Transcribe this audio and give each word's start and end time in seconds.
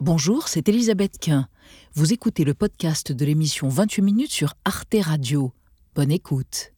Bonjour, 0.00 0.46
c'est 0.46 0.68
Elisabeth 0.68 1.18
Quint. 1.20 1.48
Vous 1.94 2.12
écoutez 2.12 2.44
le 2.44 2.54
podcast 2.54 3.10
de 3.10 3.24
l'émission 3.24 3.68
28 3.68 4.02
minutes 4.02 4.30
sur 4.30 4.54
Arte 4.64 4.94
Radio. 5.00 5.52
Bonne 5.96 6.12
écoute. 6.12 6.72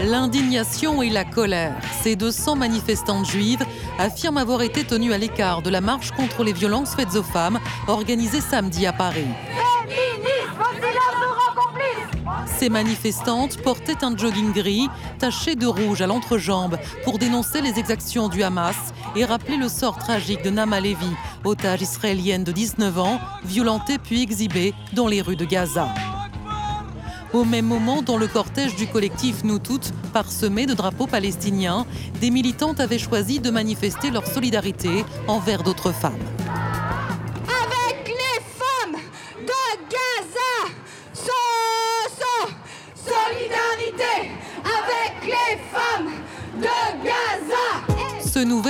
L'indignation 0.00 1.02
et 1.02 1.10
la 1.10 1.24
colère. 1.24 1.80
Ces 2.02 2.16
200 2.16 2.56
manifestantes 2.56 3.30
juives 3.30 3.64
affirment 4.00 4.38
avoir 4.38 4.62
été 4.62 4.82
tenues 4.82 5.12
à 5.12 5.18
l'écart 5.18 5.62
de 5.62 5.70
la 5.70 5.80
marche 5.80 6.10
contre 6.10 6.42
les 6.42 6.52
violences 6.52 6.96
faites 6.96 7.14
aux 7.14 7.22
femmes 7.22 7.60
organisée 7.86 8.40
samedi 8.40 8.86
à 8.86 8.92
Paris. 8.92 9.28
Ces 12.58 12.70
manifestantes 12.70 13.62
portaient 13.62 14.02
un 14.02 14.16
jogging 14.16 14.52
gris 14.52 14.88
taché 15.20 15.54
de 15.54 15.66
rouge 15.66 16.02
à 16.02 16.08
l'entrejambe 16.08 16.76
pour 17.04 17.18
dénoncer 17.18 17.60
les 17.60 17.78
exactions 17.78 18.28
du 18.28 18.42
Hamas 18.42 18.74
et 19.14 19.24
rappeler 19.24 19.56
le 19.56 19.68
sort 19.68 19.96
tragique 19.96 20.42
de 20.42 20.50
Nama 20.50 20.80
Levi, 20.80 21.10
otage 21.44 21.82
israélienne 21.82 22.42
de 22.42 22.50
19 22.50 22.98
ans, 22.98 23.20
violentée 23.44 23.98
puis 23.98 24.22
exhibée 24.22 24.74
dans 24.92 25.06
les 25.06 25.22
rues 25.22 25.36
de 25.36 25.44
Gaza. 25.44 25.88
Au 27.32 27.44
même 27.44 27.66
moment, 27.66 28.02
dans 28.02 28.16
le 28.16 28.26
cortège 28.26 28.74
du 28.74 28.88
collectif 28.88 29.44
Nous 29.44 29.60
Toutes, 29.60 29.92
parsemé 30.12 30.66
de 30.66 30.74
drapeaux 30.74 31.06
palestiniens, 31.06 31.86
des 32.20 32.30
militantes 32.30 32.80
avaient 32.80 32.98
choisi 32.98 33.38
de 33.38 33.50
manifester 33.50 34.10
leur 34.10 34.26
solidarité 34.26 35.04
envers 35.28 35.62
d'autres 35.62 35.92
femmes. 35.92 36.18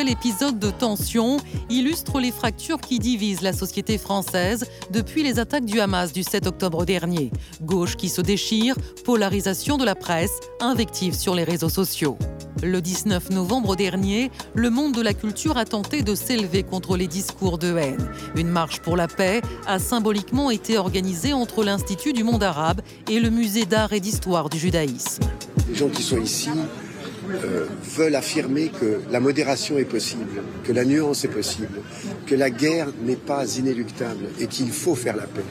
Nouvel 0.08 0.12
épisode 0.12 0.58
de 0.58 0.70
tension 0.70 1.38
illustre 1.68 2.20
les 2.20 2.32
fractures 2.32 2.80
qui 2.80 2.98
divisent 2.98 3.42
la 3.42 3.52
société 3.52 3.98
française 3.98 4.66
depuis 4.90 5.22
les 5.22 5.38
attaques 5.38 5.64
du 5.64 5.80
Hamas 5.80 6.12
du 6.12 6.22
7 6.22 6.46
octobre 6.46 6.84
dernier. 6.84 7.30
Gauche 7.62 7.96
qui 7.96 8.08
se 8.08 8.20
déchire, 8.20 8.74
polarisation 9.04 9.76
de 9.76 9.84
la 9.84 9.94
presse, 9.94 10.40
invective 10.60 11.14
sur 11.14 11.34
les 11.34 11.44
réseaux 11.44 11.68
sociaux. 11.68 12.16
Le 12.62 12.80
19 12.80 13.30
novembre 13.30 13.76
dernier, 13.76 14.30
le 14.54 14.70
monde 14.70 14.94
de 14.94 15.02
la 15.02 15.14
culture 15.14 15.56
a 15.58 15.64
tenté 15.64 16.02
de 16.02 16.14
s'élever 16.14 16.62
contre 16.62 16.96
les 16.96 17.06
discours 17.06 17.58
de 17.58 17.76
haine. 17.76 18.10
Une 18.34 18.48
marche 18.48 18.80
pour 18.80 18.96
la 18.96 19.06
paix 19.06 19.40
a 19.66 19.78
symboliquement 19.78 20.50
été 20.50 20.76
organisée 20.78 21.32
entre 21.32 21.64
l'Institut 21.64 22.12
du 22.12 22.24
monde 22.24 22.42
arabe 22.42 22.80
et 23.08 23.20
le 23.20 23.30
Musée 23.30 23.64
d'art 23.64 23.92
et 23.92 24.00
d'histoire 24.00 24.48
du 24.48 24.58
judaïsme. 24.58 25.22
Les 25.68 25.76
gens 25.76 25.88
qui 25.88 26.02
sont 26.02 26.20
ici 26.20 26.50
euh, 27.30 27.66
veulent 27.82 28.14
affirmer 28.14 28.68
que 28.68 29.00
la 29.10 29.20
modération 29.20 29.78
est 29.78 29.84
possible, 29.84 30.42
que 30.64 30.72
la 30.72 30.84
nuance 30.84 31.24
est 31.24 31.28
possible, 31.28 31.80
que 32.26 32.34
la 32.34 32.50
guerre 32.50 32.88
n'est 33.02 33.16
pas 33.16 33.56
inéluctable 33.56 34.26
et 34.38 34.46
qu'il 34.46 34.70
faut 34.70 34.94
faire 34.94 35.16
la 35.16 35.24
paix. 35.24 35.44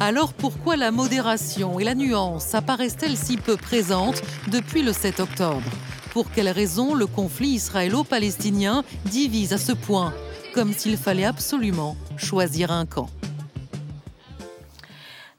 Alors 0.00 0.34
pourquoi 0.34 0.76
la 0.76 0.90
modération 0.90 1.80
et 1.80 1.84
la 1.84 1.94
nuance 1.94 2.54
apparaissent-elles 2.54 3.16
si 3.16 3.36
peu 3.38 3.56
présentes 3.56 4.22
depuis 4.48 4.82
le 4.82 4.92
7 4.92 5.20
octobre? 5.20 5.70
Pour 6.12 6.30
quelles 6.30 6.50
raisons 6.50 6.94
le 6.94 7.06
conflit 7.06 7.50
israélo-palestinien 7.50 8.84
divise 9.06 9.52
à 9.52 9.58
ce 9.58 9.72
point 9.72 10.12
Comme 10.54 10.72
s'il 10.72 10.96
fallait 10.96 11.24
absolument 11.24 11.96
choisir 12.16 12.70
un 12.70 12.86
camp? 12.86 13.10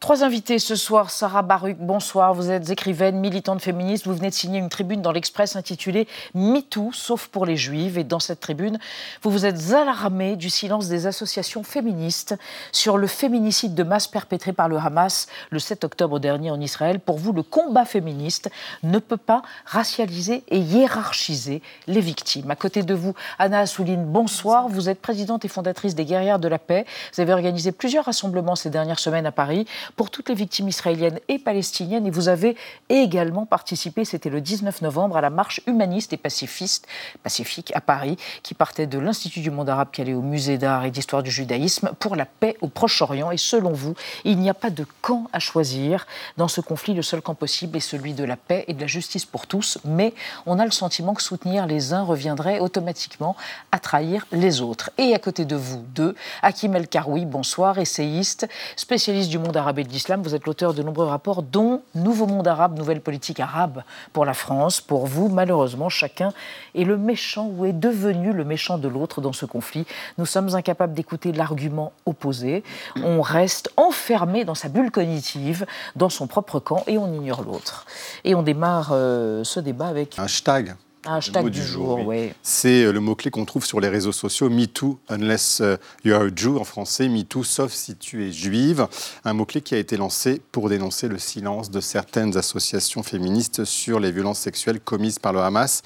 Trois 0.08 0.24
invités 0.24 0.58
ce 0.58 0.78
soir. 0.78 1.10
Sarah 1.10 1.42
Baruch, 1.42 1.76
bonsoir. 1.78 2.34
Vous 2.34 2.50
êtes 2.50 2.70
écrivaine, 2.70 3.20
militante 3.20 3.62
féministe. 3.62 4.08
Vous 4.08 4.14
venez 4.14 4.30
de 4.30 4.34
signer 4.34 4.58
une 4.58 4.70
tribune 4.70 5.02
dans 5.02 5.12
l'Express 5.12 5.58
intitulée 5.58 6.08
MeToo, 6.34 6.92
sauf 6.94 7.28
pour 7.28 7.46
les 7.46 7.58
juives. 7.58 7.98
Et 7.98 8.06
dans 8.06 8.22
cette 8.22 8.40
tribune, 8.40 8.80
vous 9.22 9.32
vous 9.32 9.46
êtes 9.46 9.74
alarmée 9.74 10.38
du 10.38 10.50
silence 10.50 10.88
des 10.88 11.08
associations 11.08 11.62
féministes 11.62 12.38
sur 12.72 12.98
le 12.98 13.06
féminicide 13.06 13.76
de 13.76 13.84
masse 13.84 14.08
perpétré 14.08 14.54
par 14.54 14.70
le 14.70 14.78
Hamas 14.78 15.28
le 15.50 15.60
7 15.60 15.84
octobre 15.84 16.20
dernier 16.20 16.52
en 16.52 16.62
Israël. 16.62 17.02
Pour 17.02 17.18
vous, 17.18 17.34
le 17.34 17.44
combat 17.44 17.84
féministe 17.84 18.50
ne 18.84 19.00
peut 19.00 19.18
pas 19.18 19.42
racialiser 19.66 20.46
et 20.48 20.60
hiérarchiser 20.60 21.62
les 21.88 22.00
victimes. 22.00 22.50
À 22.50 22.56
côté 22.56 22.82
de 22.82 22.94
vous, 22.94 23.14
Anna 23.40 23.60
Assouline, 23.60 24.06
bonsoir. 24.06 24.70
Vous 24.70 24.88
êtes 24.88 25.02
présidente 25.02 25.44
et 25.44 25.50
fondatrice 25.50 25.96
des 25.96 26.06
Guerrières 26.06 26.40
de 26.40 26.48
la 26.48 26.60
Paix. 26.60 26.86
Vous 27.14 27.20
avez 27.20 27.34
organisé 27.34 27.74
plusieurs 27.74 28.06
rassemblements 28.06 28.56
ces 28.56 28.70
dernières 28.70 29.00
semaines 29.00 29.26
à 29.26 29.34
Paris 29.34 29.68
pour 29.98 30.12
toutes 30.12 30.30
les 30.30 30.36
victimes 30.36 30.70
israéliennes 30.70 31.20
et 31.28 31.40
palestiniennes. 31.40 32.06
Et 32.06 32.12
vous 32.12 32.30
avez 32.30 32.56
également 32.88 33.46
participé, 33.46 34.06
c'était 34.06 34.30
le 34.30 34.40
19 34.40 34.84
novembre, 34.84 35.18
à 35.18 35.22
la 35.22 35.32
marche 35.32 35.60
humaniste 35.68 36.14
et 36.14 36.18
pacifiste, 36.18 36.88
pacifique 37.24 37.74
à 37.76 37.82
Paris, 37.82 38.16
qui 38.44 38.54
partait 38.54 38.88
de 38.88 39.00
l'Institut 39.00 39.42
du 39.42 39.52
monde 39.52 39.68
arabe 39.68 39.90
qui 39.92 40.02
allait 40.02 40.14
au 40.14 40.22
Musée 40.22 40.58
d'art 40.58 40.86
et 40.86 40.92
d'histoire 40.92 41.24
du 41.24 41.32
judaïsme 41.32 41.92
pour 42.00 42.16
la 42.16 42.26
paix 42.26 42.56
au 42.62 42.68
Proche-Orient. 42.68 43.32
Et 43.32 43.38
selon 43.38 43.72
vous, 43.72 43.96
il 44.24 44.38
n'y 44.38 44.50
a 44.50 44.54
pas 44.54 44.70
de 44.70 44.86
camp 45.02 45.28
à 45.34 45.40
choisir 45.40 46.06
dans 46.38 46.48
ce 46.48 46.62
conflit. 46.62 46.94
Le 46.94 47.02
seul 47.02 47.22
camp 47.22 47.34
possible 47.34 47.76
est 47.76 47.82
celui 47.82 48.14
de 48.14 48.24
la 48.24 48.38
paix 48.38 48.66
et 48.68 48.74
de 48.74 48.82
la 48.82 48.88
justice 48.88 49.26
pour 49.26 49.48
tous. 49.48 49.80
Mais 49.84 50.14
on 50.46 50.60
a 50.60 50.66
le 50.66 50.72
sentiment 50.72 51.16
que 51.16 51.24
soutenir 51.24 51.66
les 51.66 51.94
uns 51.94 52.04
reviendrait 52.04 52.60
automatiquement 52.60 53.36
à 53.72 53.80
trahir 53.80 54.28
les 54.32 54.62
autres. 54.62 54.92
Et 55.00 55.16
à 55.16 55.20
côté 55.20 55.46
de 55.46 55.56
vous, 55.56 55.84
deux, 55.96 56.16
Hakim 56.44 56.76
El 56.76 56.88
Karoui, 56.88 57.26
bonsoir, 57.26 57.80
essayiste, 57.80 58.48
spécialiste 58.76 59.32
du 59.32 59.40
monde 59.40 59.58
arabe 59.58 59.80
et 59.80 59.87
de 59.88 59.94
l'islam. 59.94 60.22
Vous 60.22 60.36
êtes 60.36 60.46
l'auteur 60.46 60.74
de 60.74 60.84
nombreux 60.84 61.06
rapports, 61.06 61.42
dont 61.42 61.82
Nouveau 61.96 62.28
monde 62.28 62.48
arabe, 62.48 62.78
nouvelle 62.78 63.02
politique 63.02 63.40
arabe 63.40 63.84
pour 64.14 64.26
la 64.26 64.34
France. 64.34 64.82
Pour 64.82 65.08
vous, 65.08 65.30
malheureusement, 65.30 65.90
chacun 65.90 66.32
est 66.76 66.84
le 66.84 66.98
méchant 66.98 67.48
ou 67.48 67.66
est 67.66 67.74
devenu 67.74 68.34
le 68.34 68.44
méchant 68.44 68.78
de 68.78 68.88
l'autre 68.88 69.22
dans 69.22 69.34
ce 69.34 69.46
conflit. 69.46 69.86
Nous 70.18 70.26
sommes 70.26 70.56
incapables 70.56 70.94
d'écouter 70.94 71.32
l'argument 71.32 71.94
opposé. 72.06 72.64
On 73.04 73.22
reste 73.22 73.72
enfermé 73.78 74.46
dans 74.46 74.56
sa 74.56 74.70
bulle 74.70 74.92
cognitive, 74.92 75.66
dans 75.96 76.10
son 76.10 76.28
propre 76.28 76.60
camp, 76.60 76.84
et 76.88 76.98
on 76.98 77.12
ignore 77.14 77.42
l'autre. 77.42 77.86
Et 78.24 78.36
on 78.36 78.44
démarre 78.44 78.90
euh, 78.92 79.44
ce 79.44 79.60
débat 79.60 79.88
avec 79.88 80.20
Un 80.20 80.24
hashtag. 80.24 80.76
Un 81.08 81.18
hashtag 81.18 81.44
mot 81.44 81.50
du, 81.50 81.60
du 81.60 81.66
jour. 81.66 81.98
jour, 81.98 82.08
oui. 82.08 82.34
C'est 82.44 82.84
euh, 82.84 82.92
le 82.92 83.00
mot-clé 83.00 83.32
qu'on 83.32 83.46
trouve 83.46 83.66
sur 83.66 83.80
les 83.80 83.90
réseaux 83.90 84.12
sociaux, 84.12 84.50
MeToo, 84.50 85.00
unless 85.10 85.62
euh, 85.62 85.78
you 86.04 86.14
are 86.14 86.24
a 86.24 86.30
Jew 86.36 86.58
en 86.58 86.64
français, 86.64 87.08
MeToo, 87.08 87.44
sauf 87.44 87.72
si 87.72 87.96
tu 87.96 88.28
es 88.28 88.32
juive. 88.32 88.88
Un 89.26 89.34
mot-clé 89.34 89.62
qui 89.62 89.76
a 89.76 89.78
été 89.78 89.98
lancé 89.98 90.42
pour 90.52 90.70
dénoncer 90.70 91.08
le 91.08 91.18
silence 91.18 91.72
de 91.72 91.80
certaines 91.80 92.38
associations 92.38 93.04
féministes 93.04 93.66
sur 93.66 94.00
les 94.00 94.12
violences 94.12 94.40
sexuelles 94.40 94.80
commises 94.80 95.20
par 95.20 95.34
le 95.34 95.40
Hamas. 95.40 95.82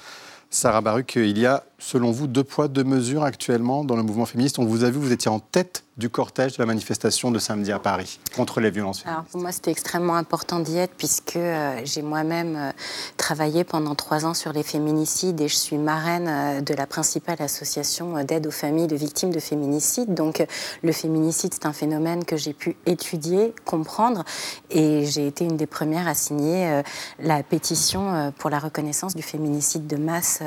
Sarah 0.50 0.82
Baruch, 0.82 1.16
il 1.16 1.38
y 1.38 1.46
a, 1.46 1.64
selon 1.82 2.12
vous, 2.12 2.26
deux 2.28 2.44
poids, 2.44 2.68
deux 2.68 2.84
mesures 2.84 3.24
actuellement 3.24 3.84
dans 3.84 3.96
le 3.96 4.02
mouvement 4.02 4.24
féministe. 4.24 4.58
On 4.58 4.64
vous 4.64 4.84
a 4.84 4.90
vu, 4.90 4.98
vous 4.98 5.12
étiez 5.12 5.30
en 5.30 5.40
tête 5.40 5.84
du 5.98 6.08
cortège 6.08 6.56
de 6.56 6.62
la 6.62 6.66
manifestation 6.66 7.30
de 7.30 7.38
samedi 7.38 7.70
à 7.70 7.78
Paris 7.78 8.18
contre 8.34 8.60
les 8.60 8.70
violences 8.70 9.04
Alors 9.06 9.24
pour 9.24 9.42
moi, 9.42 9.52
c'était 9.52 9.70
extrêmement 9.70 10.14
important 10.14 10.58
d'y 10.58 10.78
être 10.78 10.94
puisque 10.96 11.36
euh, 11.36 11.82
j'ai 11.84 12.00
moi-même 12.00 12.56
euh, 12.56 12.72
travaillé 13.18 13.62
pendant 13.62 13.94
trois 13.94 14.24
ans 14.24 14.32
sur 14.32 14.54
les 14.54 14.62
féminicides 14.62 15.38
et 15.42 15.48
je 15.48 15.54
suis 15.54 15.76
marraine 15.76 16.28
euh, 16.28 16.60
de 16.62 16.72
la 16.72 16.86
principale 16.86 17.42
association 17.42 18.24
d'aide 18.24 18.46
aux 18.46 18.52
familles 18.52 18.86
de 18.86 18.96
victimes 18.96 19.32
de 19.32 19.40
féminicide. 19.40 20.14
Donc 20.14 20.42
le 20.82 20.92
féminicide, 20.92 21.52
c'est 21.52 21.66
un 21.66 21.74
phénomène 21.74 22.24
que 22.24 22.38
j'ai 22.38 22.54
pu 22.54 22.74
étudier, 22.86 23.54
comprendre 23.66 24.24
et 24.70 25.04
j'ai 25.04 25.26
été 25.26 25.44
une 25.44 25.58
des 25.58 25.66
premières 25.66 26.08
à 26.08 26.14
signer 26.14 26.82
la 27.18 27.42
pétition 27.42 28.32
pour 28.38 28.48
la 28.48 28.58
reconnaissance 28.58 29.14
du 29.14 29.22
féminicide 29.22 29.86
de 29.86 29.96
masse 29.96 30.42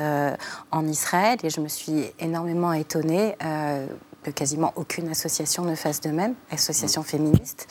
en 0.70 0.86
Israël 0.86 1.25
et 1.34 1.50
je 1.50 1.60
me 1.60 1.68
suis 1.68 2.12
énormément 2.18 2.72
étonnée. 2.72 3.36
euh, 3.44 3.86
que 4.22 4.30
quasiment 4.32 4.72
aucune 4.74 5.08
association 5.08 5.64
ne 5.64 5.76
fasse 5.76 6.00
de 6.00 6.10
même, 6.10 6.34
association 6.50 7.04
féministe, 7.04 7.68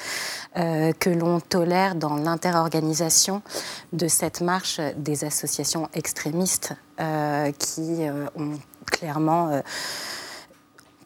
euh, 0.56 0.94
que 0.94 1.10
l'on 1.10 1.42
tolère 1.42 1.96
dans 1.96 2.16
l'interorganisation 2.16 3.42
de 3.92 4.08
cette 4.08 4.40
marche 4.40 4.80
des 4.96 5.26
associations 5.26 5.90
extrémistes 5.94 6.74
euh, 7.02 7.52
qui 7.52 8.06
ont 8.38 8.54
clairement 8.86 9.62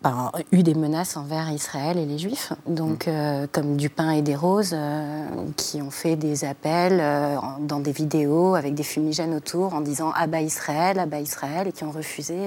ben, 0.01 0.31
eu 0.53 0.63
des 0.63 0.75
menaces 0.75 1.17
envers 1.17 1.51
Israël 1.51 1.97
et 1.97 2.05
les 2.05 2.17
Juifs, 2.17 2.53
donc 2.65 3.07
euh, 3.07 3.47
comme 3.51 3.75
du 3.75 3.89
pain 3.89 4.11
et 4.11 4.21
des 4.21 4.35
roses, 4.35 4.71
euh, 4.73 5.25
qui 5.57 5.81
ont 5.81 5.91
fait 5.91 6.15
des 6.15 6.45
appels 6.45 6.99
euh, 7.01 7.35
dans 7.59 7.79
des 7.79 7.91
vidéos 7.91 8.55
avec 8.55 8.75
des 8.75 8.83
fumigènes 8.83 9.33
autour 9.33 9.73
en 9.73 9.81
disant 9.81 10.13
ah 10.15 10.27
bah 10.27 10.39
Israël, 10.39 10.99
ah 10.99 11.05
bah 11.05 11.19
Israël, 11.19 11.67
et 11.67 11.73
qui 11.73 11.83
ont 11.83 11.91
refusé 11.91 12.37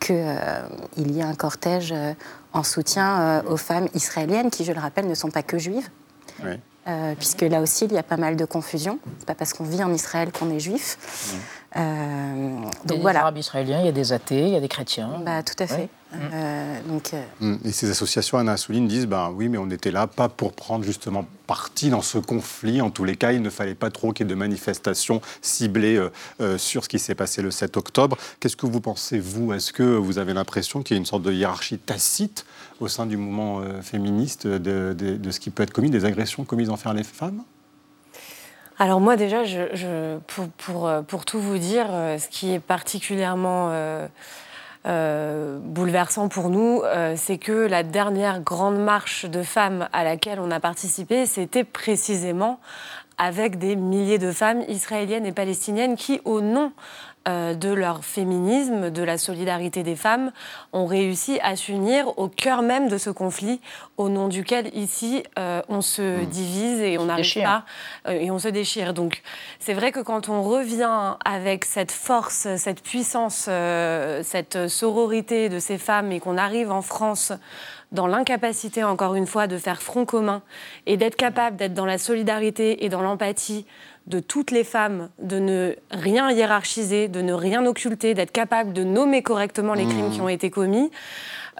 qu'il 0.00 0.16
y 0.96 1.20
ait 1.20 1.22
un 1.22 1.34
cortège 1.34 1.94
en 2.54 2.62
soutien 2.62 3.42
aux 3.46 3.58
femmes 3.58 3.88
israéliennes, 3.94 4.50
qui, 4.50 4.64
je 4.64 4.72
le 4.72 4.80
rappelle, 4.80 5.06
ne 5.06 5.14
sont 5.14 5.30
pas 5.30 5.42
que 5.42 5.58
juives. 5.58 5.90
Oui. 6.42 6.58
Euh, 6.88 7.14
puisque 7.14 7.42
là 7.42 7.60
aussi, 7.60 7.84
il 7.84 7.92
y 7.92 7.98
a 7.98 8.02
pas 8.02 8.16
mal 8.16 8.36
de 8.36 8.44
confusion. 8.44 8.98
C'est 9.18 9.26
pas 9.26 9.34
parce 9.34 9.52
qu'on 9.52 9.64
vit 9.64 9.82
en 9.84 9.92
Israël 9.92 10.30
qu'on 10.32 10.50
est 10.50 10.60
juif. 10.60 10.98
Donc 11.74 12.72
il 12.84 13.02
y 13.02 13.06
a 13.06 13.12
des 13.12 13.18
Arabes 13.18 13.38
israéliens, 13.38 13.80
il 13.80 13.86
y 13.86 13.88
a 13.88 13.92
des 13.92 14.12
athées, 14.12 14.42
il 14.42 14.52
y 14.52 14.56
a 14.56 14.60
des 14.60 14.68
chrétiens. 14.68 15.20
Bah, 15.24 15.42
tout 15.42 15.60
à 15.62 15.66
fait. 15.66 15.88
donc, 16.88 17.12
mm. 17.40 17.56
Et 17.64 17.72
ces 17.72 17.88
associations, 17.90 18.38
Anna 18.38 18.52
Assouline, 18.52 18.88
disent 18.88 19.06
ben, 19.06 19.32
oui, 19.34 19.48
mais 19.48 19.58
on 19.58 19.70
était 19.70 19.92
là 19.92 20.08
pas 20.08 20.28
pour 20.28 20.52
prendre 20.52 20.84
justement 20.84 21.26
parti 21.46 21.90
dans 21.90 22.02
ce 22.02 22.18
conflit. 22.18 22.80
En 22.82 22.90
tous 22.90 23.04
les 23.04 23.14
cas, 23.14 23.32
il 23.32 23.42
ne 23.42 23.50
fallait 23.50 23.76
pas 23.76 23.90
trop 23.90 24.12
qu'il 24.12 24.26
y 24.26 24.28
ait 24.28 24.30
de 24.30 24.38
manifestations 24.38 25.20
ciblées 25.42 26.04
sur 26.56 26.84
ce 26.84 26.88
qui 26.88 26.98
s'est 26.98 27.14
passé 27.14 27.40
le 27.42 27.50
7 27.50 27.76
octobre. 27.76 28.16
Qu'est-ce 28.40 28.56
que 28.56 28.66
vous 28.66 28.80
pensez, 28.80 29.20
vous? 29.20 29.52
Est-ce 29.52 29.72
que 29.72 29.82
vous 29.82 30.18
avez 30.18 30.34
l'impression 30.34 30.82
qu'il 30.82 30.96
y 30.96 30.98
a 30.98 31.00
une 31.00 31.06
sorte 31.06 31.22
de 31.22 31.32
hiérarchie 31.32 31.78
tacite 31.78 32.46
au 32.80 32.88
sein 32.88 33.06
du 33.06 33.16
mouvement 33.16 33.62
féministe 33.82 34.46
de, 34.46 34.92
de 34.92 35.30
ce 35.30 35.38
qui 35.38 35.50
peut 35.50 35.62
être 35.62 35.72
commis, 35.72 35.90
des 35.90 36.04
agressions 36.04 36.44
commises 36.44 36.70
envers 36.70 36.94
les 36.94 37.04
femmes? 37.04 37.42
Alors 38.80 38.98
moi 38.98 39.16
déjà, 39.16 39.44
je, 39.44 40.16
pour, 40.56 40.88
euh, 40.88 41.02
pour, 41.02 41.26
tout 41.26 41.38
vous 41.38 41.58
dire, 41.58 41.88
euh, 41.90 42.16
ce 42.16 42.28
qui 42.28 42.54
est 42.54 42.58
particulièrement 42.60 43.68
euh, 44.86 45.58
bouleversant 45.60 46.30
pour 46.30 46.48
nous, 46.48 46.82
c'est 47.16 47.36
que 47.36 47.52
la 47.52 47.82
dernière 47.82 48.40
grande 48.40 48.78
marche 48.78 49.26
de 49.26 49.42
femmes 49.42 49.86
à 49.92 50.02
laquelle 50.02 50.40
on 50.40 50.50
a 50.50 50.60
participé, 50.60 51.26
c'était 51.26 51.64
précisément 51.64 52.58
avec 53.20 53.58
des 53.58 53.76
milliers 53.76 54.18
de 54.18 54.32
femmes 54.32 54.62
israéliennes 54.66 55.26
et 55.26 55.32
palestiniennes 55.32 55.94
qui, 55.94 56.22
au 56.24 56.40
nom 56.40 56.72
euh, 57.28 57.52
de 57.52 57.68
leur 57.68 58.02
féminisme, 58.02 58.90
de 58.90 59.02
la 59.02 59.18
solidarité 59.18 59.82
des 59.82 59.94
femmes, 59.94 60.32
ont 60.72 60.86
réussi 60.86 61.38
à 61.42 61.54
s'unir 61.54 62.18
au 62.18 62.28
cœur 62.28 62.62
même 62.62 62.88
de 62.88 62.96
ce 62.96 63.10
conflit, 63.10 63.60
au 63.98 64.08
nom 64.08 64.28
duquel 64.28 64.74
ici 64.74 65.22
euh, 65.38 65.60
on 65.68 65.82
se 65.82 66.00
mmh. 66.00 66.26
divise 66.26 66.80
et 66.80 66.96
on 66.96 67.04
n'arrive 67.04 67.42
pas 67.42 67.66
euh, 68.08 68.12
et 68.12 68.30
on 68.30 68.38
se 68.38 68.48
déchire. 68.48 68.94
Donc 68.94 69.20
c'est 69.58 69.74
vrai 69.74 69.92
que 69.92 70.00
quand 70.00 70.30
on 70.30 70.42
revient 70.42 71.16
avec 71.22 71.66
cette 71.66 71.92
force, 71.92 72.48
cette 72.56 72.82
puissance, 72.82 73.50
cette 74.22 74.68
sororité 74.68 75.50
de 75.50 75.58
ces 75.58 75.76
femmes 75.76 76.12
et 76.12 76.20
qu'on 76.20 76.38
arrive 76.38 76.72
en 76.72 76.80
France 76.80 77.34
dans 77.92 78.06
l'incapacité, 78.06 78.84
encore 78.84 79.14
une 79.14 79.26
fois, 79.26 79.46
de 79.46 79.58
faire 79.58 79.82
front 79.82 80.04
commun 80.04 80.42
et 80.86 80.96
d'être 80.96 81.16
capable 81.16 81.56
d'être 81.56 81.74
dans 81.74 81.86
la 81.86 81.98
solidarité 81.98 82.84
et 82.84 82.88
dans 82.88 83.02
l'empathie 83.02 83.66
de 84.06 84.20
toutes 84.20 84.50
les 84.50 84.64
femmes 84.64 85.08
de 85.20 85.38
ne 85.38 85.74
rien 85.90 86.30
hiérarchiser, 86.30 87.08
de 87.08 87.20
ne 87.20 87.32
rien 87.32 87.66
occulter, 87.66 88.14
d'être 88.14 88.32
capable 88.32 88.72
de 88.72 88.84
nommer 88.84 89.22
correctement 89.22 89.74
les 89.74 89.86
crimes 89.86 90.08
mmh. 90.08 90.12
qui 90.12 90.20
ont 90.20 90.28
été 90.28 90.50
commis. 90.50 90.90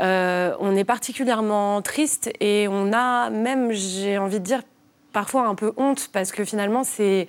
Euh, 0.01 0.55
on 0.61 0.75
est 0.77 0.85
particulièrement 0.85 1.83
triste 1.83 2.31
et 2.41 2.67
on 2.69 2.93
a 2.93 3.31
même, 3.31 3.73
j'ai 3.73 4.19
envie 4.19 4.41
de 4.41 4.45
dire, 4.45 4.63
parfois 5.13 5.47
un 5.47 5.55
peu 5.55 5.73
honte 5.77 6.09
parce 6.13 6.33
que 6.33 6.45
finalement 6.45 6.85
c'est 6.85 7.27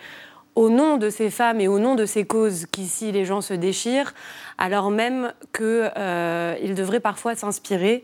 au 0.56 0.70
nom 0.70 0.98
de 0.98 1.10
ces 1.10 1.30
femmes 1.30 1.62
et 1.62 1.68
au 1.68 1.80
nom 1.80 1.96
de 1.96 2.06
ces 2.06 2.26
causes 2.26 2.66
qu'ici 2.72 3.12
les 3.12 3.26
gens 3.26 3.42
se 3.42 3.54
déchirent, 3.54 4.14
alors 4.58 4.92
même 4.92 5.34
qu'ils 5.56 5.92
euh, 5.98 6.74
devraient 6.74 7.00
parfois 7.00 7.36
s'inspirer 7.36 8.04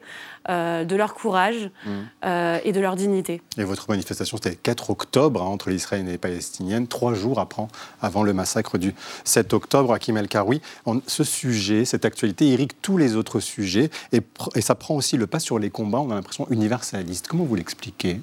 euh, 0.50 0.86
de 0.86 0.96
leur 0.96 1.14
courage 1.14 1.70
mmh. 1.86 1.90
euh, 2.26 2.60
et 2.64 2.72
de 2.72 2.80
leur 2.80 2.96
dignité. 2.96 3.42
Et 3.58 3.64
votre 3.64 3.90
manifestation, 3.90 4.38
c'était 4.38 4.52
le 4.52 4.56
4 4.56 4.90
octobre 4.90 5.42
hein, 5.42 5.46
entre 5.46 5.70
les 5.70 5.78
et 5.92 6.04
les 6.04 6.18
Palestiniennes, 6.18 6.88
trois 6.88 7.14
jours 7.14 7.40
après, 7.40 7.68
avant 8.02 8.24
le 8.24 8.34
massacre 8.34 8.78
du 8.78 8.94
7 9.26 9.54
octobre 9.54 9.94
à 9.94 10.00
Kim 10.00 10.18
El-Karoui. 10.18 10.62
Ce 11.06 11.24
sujet, 11.24 11.86
cette 11.86 12.06
actualité 12.06 12.46
irrigue 12.48 12.72
tous 12.82 12.98
les 12.98 13.16
autres 13.16 13.40
sujets 13.40 13.90
et, 14.14 14.22
et 14.56 14.62
ça 14.62 14.76
prend 14.76 14.96
aussi 14.96 15.18
le 15.18 15.28
pas 15.28 15.40
sur 15.40 15.60
les 15.60 15.70
combats, 15.70 16.00
on 16.00 16.12
a 16.12 16.16
l'impression, 16.16 16.48
universalistes. 16.50 17.28
Comment 17.28 17.44
vous 17.44 17.56
l'expliquez? 17.56 18.22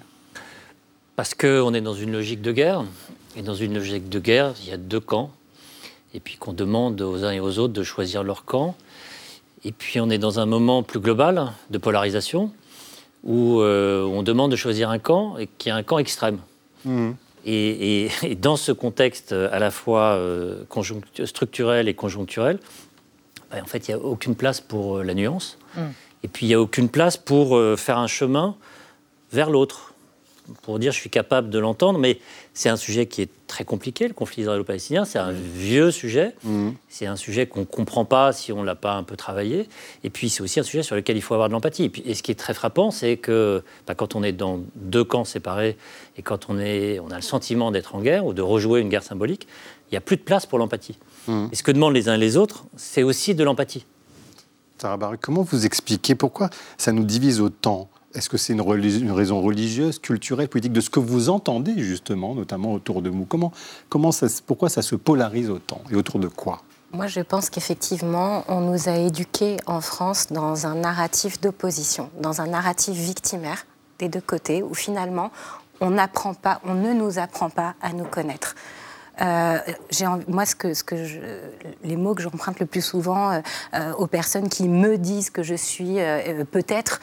Parce 1.16 1.34
qu'on 1.34 1.74
est 1.74 1.80
dans 1.80 1.94
une 1.94 2.12
logique 2.12 2.42
de 2.42 2.52
guerre 2.52 2.84
et 3.36 3.42
dans 3.42 3.54
une 3.54 3.74
logique 3.74 4.08
de 4.08 4.18
guerre, 4.18 4.54
il 4.62 4.68
y 4.68 4.72
a 4.72 4.76
deux 4.76 5.00
camps. 5.00 5.30
Et 6.14 6.20
puis 6.20 6.36
qu'on 6.36 6.52
demande 6.52 7.00
aux 7.00 7.24
uns 7.24 7.32
et 7.32 7.40
aux 7.40 7.58
autres 7.58 7.72
de 7.72 7.82
choisir 7.82 8.22
leur 8.22 8.44
camp. 8.44 8.76
Et 9.64 9.72
puis 9.72 9.98
on 10.00 10.10
est 10.10 10.18
dans 10.18 10.38
un 10.38 10.46
moment 10.46 10.82
plus 10.82 11.00
global 11.00 11.52
de 11.70 11.78
polarisation 11.78 12.52
où 13.24 13.60
euh, 13.60 14.04
on 14.04 14.22
demande 14.22 14.50
de 14.50 14.56
choisir 14.56 14.90
un 14.90 14.98
camp 14.98 15.38
et 15.38 15.48
qui 15.58 15.70
est 15.70 15.72
un 15.72 15.82
camp 15.82 15.98
extrême. 15.98 16.38
Mmh. 16.84 17.12
Et, 17.46 18.10
dans 18.40 18.56
ce 18.56 18.70
contexte 18.70 19.32
à 19.32 19.58
la 19.58 19.70
fois 19.70 20.12
euh, 20.12 20.64
structurel 21.24 21.88
et 21.88 21.94
conjoncturel, 21.94 22.60
ben, 23.50 23.62
en 23.62 23.66
fait, 23.66 23.88
il 23.88 23.94
n'y 23.94 24.00
a 24.00 24.04
aucune 24.04 24.36
place 24.36 24.60
pour 24.60 24.98
euh, 24.98 25.02
la 25.02 25.14
nuance. 25.14 25.58
Mmh. 25.76 25.80
Et 26.22 26.28
puis, 26.28 26.46
il 26.46 26.48
n'y 26.50 26.54
a 26.54 26.60
aucune 26.60 26.88
place 26.88 27.16
pour 27.16 27.60
faire 27.76 27.98
un 27.98 28.06
chemin 28.06 28.56
vers 29.30 29.50
l'autre 29.50 29.93
pour 30.62 30.78
dire 30.78 30.92
je 30.92 30.98
suis 30.98 31.10
capable 31.10 31.50
de 31.50 31.58
l'entendre, 31.58 31.98
mais 31.98 32.18
c'est 32.52 32.68
un 32.68 32.76
sujet 32.76 33.06
qui 33.06 33.22
est 33.22 33.30
très 33.46 33.64
compliqué, 33.64 34.08
le 34.08 34.14
conflit 34.14 34.42
israélo-palestinien. 34.42 35.04
C'est 35.04 35.18
un 35.18 35.32
vieux 35.32 35.90
sujet. 35.90 36.34
Mmh. 36.44 36.70
C'est 36.88 37.06
un 37.06 37.16
sujet 37.16 37.46
qu'on 37.46 37.60
ne 37.60 37.64
comprend 37.64 38.04
pas 38.04 38.32
si 38.32 38.52
on 38.52 38.60
ne 38.60 38.66
l'a 38.66 38.74
pas 38.74 38.94
un 38.94 39.02
peu 39.02 39.16
travaillé. 39.16 39.68
Et 40.02 40.10
puis, 40.10 40.28
c'est 40.28 40.42
aussi 40.42 40.60
un 40.60 40.64
sujet 40.64 40.82
sur 40.82 40.96
lequel 40.96 41.16
il 41.16 41.22
faut 41.22 41.34
avoir 41.34 41.48
de 41.48 41.54
l'empathie. 41.54 41.90
Et, 42.04 42.14
ce 42.14 42.22
qui 42.22 42.30
est 42.30 42.36
très 42.36 42.54
frappant, 42.54 42.90
c'est 42.90 43.16
que 43.16 43.62
bah, 43.86 43.94
quand 43.94 44.14
on 44.14 44.22
est 44.22 44.32
dans 44.32 44.60
deux 44.76 45.04
camps 45.04 45.24
séparés 45.24 45.76
et 46.16 46.22
quand 46.22 46.48
on, 46.48 46.58
est, 46.58 46.98
on 47.00 47.10
a 47.10 47.16
le 47.16 47.22
sentiment 47.22 47.70
d'être 47.70 47.94
en 47.94 48.02
guerre 48.02 48.26
ou 48.26 48.32
de 48.32 48.42
rejouer 48.42 48.80
une 48.80 48.88
guerre 48.88 49.02
symbolique, 49.02 49.46
il 49.90 49.94
n'y 49.94 49.98
a 49.98 50.02
plus 50.02 50.16
de 50.16 50.22
place 50.22 50.46
pour 50.46 50.58
l'empathie. 50.58 50.98
Mmh. 51.28 51.46
Et 51.52 51.56
ce 51.56 51.62
que 51.62 51.72
demandent 51.72 51.94
les 51.94 52.08
uns 52.08 52.14
et 52.14 52.18
les 52.18 52.36
autres, 52.36 52.64
c'est 52.76 53.02
aussi 53.02 53.34
de 53.34 53.44
l'empathie. 53.44 53.84
Sarah 54.78 54.96
Baruch, 54.96 55.20
comment 55.22 55.42
vous 55.42 55.64
expliquez 55.64 56.14
pourquoi 56.14 56.50
ça 56.76 56.92
nous 56.92 57.04
divise 57.04 57.40
autant 57.40 57.88
est-ce 58.14 58.28
que 58.28 58.36
c'est 58.36 58.52
une, 58.52 58.60
raison 59.10 59.40
religieuse, 59.40 59.98
culturelle, 59.98 60.48
politique, 60.48 60.72
de 60.72 60.80
ce 60.80 60.90
que 60.90 61.00
vous 61.00 61.28
entendez 61.30 61.74
justement, 61.78 62.34
notamment 62.34 62.72
autour 62.72 63.02
de 63.02 63.10
vous? 63.10 63.24
Comment, 63.24 63.52
comment 63.88 64.10
Pourquoi 64.46 64.68
ça 64.68 64.82
se 64.82 64.94
polarise 64.94 65.50
autant 65.50 65.80
et 65.90 65.96
autour 65.96 66.20
de 66.20 66.28
quoi? 66.28 66.62
Moi, 66.92 67.08
je 67.08 67.20
pense 67.20 67.50
qu'effectivement, 67.50 68.44
on 68.46 68.60
nous 68.60 68.88
a 68.88 68.96
éduqués 68.96 69.56
en 69.66 69.80
France 69.80 70.28
dans 70.30 70.66
un 70.66 70.76
narratif 70.76 71.40
d'opposition, 71.40 72.08
dans 72.20 72.40
un 72.40 72.46
narratif 72.46 72.94
victimaire 72.94 73.66
des 73.98 74.08
deux 74.08 74.20
côtés, 74.20 74.62
où 74.62 74.74
finalement, 74.74 75.32
on 75.80 75.96
pas, 76.40 76.60
on 76.64 76.74
ne 76.74 76.92
nous 76.92 77.18
apprend 77.18 77.50
pas 77.50 77.74
à 77.82 77.92
nous 77.92 78.04
connaître. 78.04 78.54
Euh, 79.20 79.58
moi, 80.28 80.44
les 81.84 81.96
mots 81.96 82.14
que 82.14 82.22
j'emprunte 82.22 82.60
le 82.60 82.66
plus 82.66 82.82
souvent 82.82 83.30
euh, 83.30 83.40
euh, 83.74 83.92
aux 83.94 84.06
personnes 84.06 84.48
qui 84.48 84.68
me 84.68 84.98
disent 84.98 85.30
que 85.30 85.42
je 85.42 85.54
suis 85.54 85.98
peut-être 86.50 87.00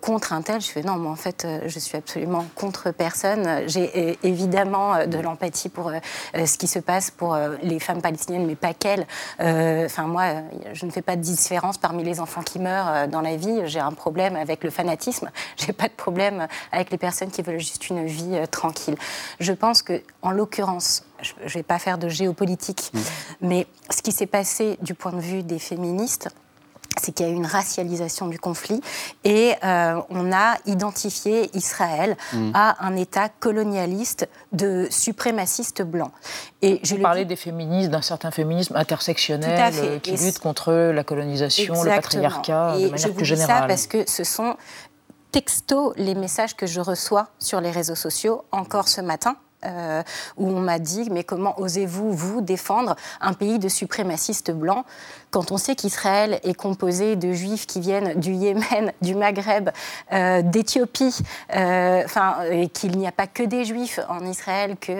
contre 0.00 0.32
un 0.32 0.42
tel, 0.42 0.60
je 0.60 0.68
fais 0.68 0.82
non, 0.82 0.96
mais 0.96 1.08
en 1.08 1.16
fait, 1.16 1.46
je 1.66 1.78
suis 1.78 1.96
absolument 1.96 2.44
contre 2.54 2.90
personne. 2.90 3.62
J'ai 3.66 4.18
évidemment 4.22 5.06
de 5.06 5.18
l'empathie 5.18 5.68
pour 5.68 5.92
ce 6.34 6.58
qui 6.58 6.66
se 6.66 6.78
passe 6.78 7.10
pour 7.10 7.36
les 7.62 7.80
femmes 7.80 8.02
palestiniennes, 8.02 8.46
mais 8.46 8.56
pas 8.56 8.74
qu'elles. 8.74 9.06
Enfin, 9.38 10.04
moi, 10.04 10.24
je 10.72 10.86
ne 10.86 10.90
fais 10.90 11.02
pas 11.02 11.16
de 11.16 11.22
différence 11.22 11.78
parmi 11.78 12.04
les 12.04 12.20
enfants 12.20 12.42
qui 12.42 12.58
meurent 12.58 13.08
dans 13.08 13.20
la 13.20 13.36
vie. 13.36 13.62
J'ai 13.66 13.80
un 13.80 13.92
problème 13.92 14.36
avec 14.36 14.64
le 14.64 14.70
fanatisme. 14.70 15.30
J'ai 15.56 15.72
pas 15.72 15.88
de 15.88 15.94
problème 15.94 16.46
avec 16.72 16.90
les 16.90 16.98
personnes 16.98 17.30
qui 17.30 17.42
veulent 17.42 17.60
juste 17.60 17.88
une 17.88 18.06
vie 18.06 18.40
tranquille. 18.50 18.96
Je 19.40 19.52
pense 19.52 19.82
que, 19.82 20.02
en 20.22 20.30
l'occurrence, 20.30 21.04
je 21.24 21.44
ne 21.44 21.48
vais 21.48 21.62
pas 21.62 21.78
faire 21.78 21.98
de 21.98 22.08
géopolitique, 22.08 22.90
mm. 22.92 22.98
mais 23.42 23.66
ce 23.90 24.02
qui 24.02 24.12
s'est 24.12 24.26
passé 24.26 24.78
du 24.82 24.94
point 24.94 25.12
de 25.12 25.20
vue 25.20 25.42
des 25.42 25.58
féministes, 25.58 26.28
c'est 27.02 27.12
qu'il 27.12 27.26
y 27.26 27.28
a 27.28 27.32
eu 27.32 27.36
une 27.36 27.46
racialisation 27.46 28.28
du 28.28 28.38
conflit 28.38 28.80
et 29.24 29.54
euh, 29.64 30.00
on 30.10 30.32
a 30.32 30.56
identifié 30.66 31.50
Israël 31.56 32.16
mm. 32.32 32.50
à 32.54 32.84
un 32.86 32.96
État 32.96 33.28
colonialiste 33.28 34.28
de 34.52 34.86
suprémacistes 34.90 35.82
blancs. 35.82 36.12
Et 36.62 36.80
je 36.82 36.96
parlais 36.96 37.24
des 37.24 37.36
féministes, 37.36 37.90
d'un 37.90 38.02
certain 38.02 38.30
féminisme 38.30 38.76
intersectionnel 38.76 39.74
euh, 39.74 39.98
qui 39.98 40.16
lutte 40.16 40.38
contre 40.38 40.72
la 40.72 41.04
colonisation, 41.04 41.82
le 41.82 41.90
patriarcat, 41.90 42.74
de 42.76 42.82
manière 42.82 42.98
je 42.98 43.08
vous 43.08 43.14
plus 43.14 43.24
générale. 43.24 43.54
Dis 43.54 43.62
ça 43.62 43.66
parce 43.66 43.86
que 43.86 44.08
ce 44.08 44.24
sont 44.24 44.56
texto 45.32 45.94
les 45.96 46.14
messages 46.14 46.54
que 46.54 46.66
je 46.66 46.80
reçois 46.80 47.26
sur 47.40 47.60
les 47.60 47.72
réseaux 47.72 47.96
sociaux 47.96 48.44
encore 48.52 48.86
ce 48.86 49.00
matin 49.00 49.36
euh, 49.64 50.02
où 50.36 50.48
on 50.48 50.60
m'a 50.60 50.78
dit 50.78 51.08
mais 51.10 51.24
comment 51.24 51.58
osez-vous 51.60 52.12
vous 52.12 52.40
défendre 52.40 52.96
un 53.20 53.32
pays 53.32 53.58
de 53.58 53.68
suprémacistes 53.68 54.50
blancs? 54.50 54.84
Quand 55.34 55.50
on 55.50 55.56
sait 55.56 55.74
qu'Israël 55.74 56.38
est 56.44 56.54
composé 56.54 57.16
de 57.16 57.32
juifs 57.32 57.66
qui 57.66 57.80
viennent 57.80 58.20
du 58.20 58.34
Yémen, 58.34 58.92
du 59.02 59.16
Maghreb, 59.16 59.70
euh, 60.12 60.42
d'Éthiopie, 60.42 61.18
euh, 61.56 62.02
enfin 62.04 62.36
et 62.52 62.68
qu'il 62.68 62.96
n'y 62.96 63.08
a 63.08 63.10
pas 63.10 63.26
que 63.26 63.42
des 63.42 63.64
juifs 63.64 63.98
en 64.08 64.24
Israël, 64.24 64.76
qu'il 64.76 64.96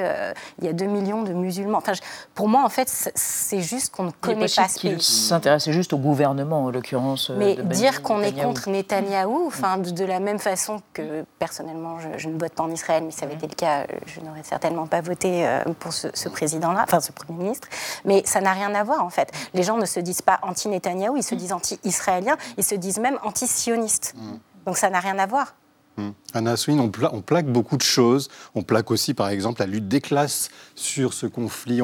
y 0.60 0.68
a 0.68 0.72
2 0.72 0.86
millions 0.86 1.22
de 1.22 1.32
musulmans. 1.32 1.78
Enfin, 1.78 1.92
pour 2.34 2.48
moi, 2.48 2.64
en 2.64 2.68
fait, 2.68 2.88
c'est 3.14 3.60
juste 3.60 3.94
qu'on 3.94 4.04
ne 4.04 4.10
connaît 4.10 4.46
pas 4.48 4.66
ce 4.66 4.80
pays. 4.80 5.00
s'intéressait 5.00 5.72
juste 5.72 5.92
au 5.92 5.98
gouvernement, 5.98 6.64
en 6.64 6.70
l'occurrence. 6.70 7.30
Mais 7.30 7.54
dire 7.54 8.02
qu'on 8.02 8.20
est 8.20 8.32
contre 8.32 8.70
Netanyahou, 8.70 9.46
enfin, 9.46 9.78
de, 9.78 10.04
la 10.04 10.18
même 10.18 10.40
façon 10.40 10.82
que 10.94 11.24
personnellement, 11.38 11.98
je, 12.18 12.28
ne 12.28 12.36
vote 12.40 12.54
pas 12.54 12.64
en 12.64 12.72
Israël, 12.72 13.04
mais 13.04 13.12
ça 13.12 13.26
avait 13.26 13.36
été 13.36 13.46
le 13.46 13.54
cas, 13.54 13.86
je 14.06 14.20
n'aurais 14.20 14.42
certainement 14.42 14.88
pas 14.88 15.00
voté 15.00 15.46
euh, 15.46 15.62
pour 15.78 15.92
ce, 15.92 16.28
président-là, 16.28 16.82
enfin 16.88 16.98
ce 16.98 17.12
Premier 17.12 17.44
ministre. 17.44 17.68
Mais 18.04 18.22
ça 18.26 18.40
n'a 18.40 18.52
rien 18.52 18.74
à 18.74 18.82
voir, 18.82 19.04
en 19.04 19.10
fait. 19.10 19.30
Les 19.54 19.62
gens 19.62 19.76
ne 19.76 19.86
se 19.86 20.00
disent 20.00 20.23
pas 20.24 20.38
anti-Netanyahou, 20.42 21.16
ils 21.16 21.22
se 21.22 21.34
disent 21.34 21.52
anti-israéliens, 21.52 22.36
ils 22.56 22.64
se 22.64 22.74
disent 22.74 22.98
même 22.98 23.18
anti-sionistes. 23.22 24.14
Mm. 24.16 24.36
Donc 24.66 24.76
ça 24.76 24.90
n'a 24.90 25.00
rien 25.00 25.18
à 25.18 25.26
voir. 25.26 25.54
Hum. 25.96 26.12
Anna 26.32 26.52
Assouline, 26.52 26.80
on, 26.80 27.20
plaque 27.20 27.46
beaucoup 27.46 27.76
de 27.76 27.82
choses. 27.82 28.28
On 28.54 28.62
plaque 28.62 28.90
aussi, 28.90 29.14
par 29.14 29.28
exemple, 29.28 29.60
la 29.60 29.66
lutte 29.66 29.86
des 29.86 30.00
classes 30.00 30.50
sur 30.74 31.12
ce 31.12 31.26
conflit. 31.26 31.80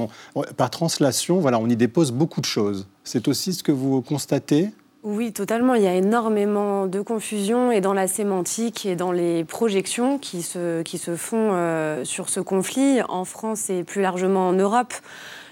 par 0.56 0.70
translation, 0.70 1.38
voilà, 1.38 1.58
on 1.58 1.68
y 1.68 1.76
dépose 1.76 2.10
beaucoup 2.10 2.40
de 2.40 2.46
choses. 2.46 2.88
C'est 3.04 3.28
aussi 3.28 3.52
ce 3.52 3.62
que 3.62 3.72
vous 3.72 4.02
constatez? 4.02 4.70
Oui, 5.02 5.32
totalement. 5.32 5.74
Il 5.74 5.82
y 5.82 5.86
a 5.86 5.94
énormément 5.94 6.86
de 6.86 7.00
confusion 7.00 7.70
et 7.70 7.80
dans 7.80 7.94
la 7.94 8.06
sémantique 8.06 8.84
et 8.84 8.96
dans 8.96 9.12
les 9.12 9.44
projections 9.44 10.18
qui 10.18 10.42
se, 10.42 10.82
qui 10.82 10.98
se 10.98 11.16
font 11.16 11.50
euh, 11.52 12.04
sur 12.04 12.28
ce 12.28 12.40
conflit 12.40 13.00
en 13.08 13.24
France 13.24 13.70
et 13.70 13.84
plus 13.84 14.02
largement 14.02 14.48
en 14.48 14.52
Europe. 14.52 14.92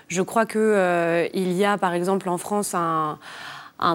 Je 0.09 0.23
crois 0.23 0.47
qu'il 0.47 0.61
euh, 0.61 1.29
y 1.35 1.65
a, 1.65 1.77
par 1.77 1.93
exemple, 1.93 2.29
en 2.31 2.39
France, 2.39 2.75
un, 2.75 3.19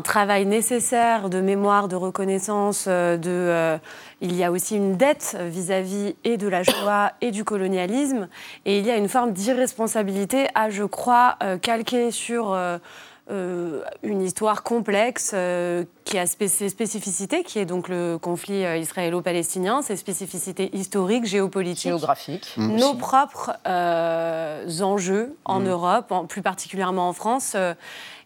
travail 0.03 0.45
nécessaire 0.45 1.29
de 1.29 1.41
mémoire, 1.41 1.87
de 1.87 1.95
reconnaissance, 1.95 2.85
euh, 2.87 3.17
de, 3.17 3.29
euh, 3.29 3.77
il 4.21 4.35
y 4.35 4.43
a 4.43 4.51
aussi 4.51 4.77
une 4.77 4.95
dette 4.95 5.35
vis-à-vis 5.41 6.15
et 6.23 6.37
de 6.37 6.47
la 6.47 6.63
Shoah 6.63 7.13
et 7.21 7.31
du 7.31 7.43
colonialisme, 7.43 8.29
et 8.65 8.77
il 8.77 8.85
y 8.85 8.91
a 8.91 8.95
une 8.95 9.09
forme 9.09 9.33
d'irresponsabilité 9.33 10.47
à, 10.53 10.69
je 10.69 10.83
crois, 10.83 11.35
euh, 11.41 11.57
calquer 11.57 12.11
sur 12.11 12.55
une 13.29 14.21
histoire 14.21 14.63
complexe 14.63 15.33
qui 16.03 16.17
a 16.17 16.25
ses 16.25 16.69
spécificités, 16.69 17.43
qui 17.43 17.59
est 17.59 17.65
donc 17.65 17.89
le 17.89 18.17
conflit 18.17 18.63
israélo-palestinien, 18.79 19.81
ses 19.81 19.95
spécificités 19.95 20.75
historiques, 20.75 21.25
géopolitiques, 21.25 21.89
géographiques, 21.89 22.53
nos 22.57 22.93
propres 22.93 23.51
enjeux 23.65 25.35
en 25.45 25.59
mmh. 25.59 25.67
Europe, 25.67 26.13
plus 26.27 26.41
particulièrement 26.41 27.07
en 27.09 27.13
France. 27.13 27.55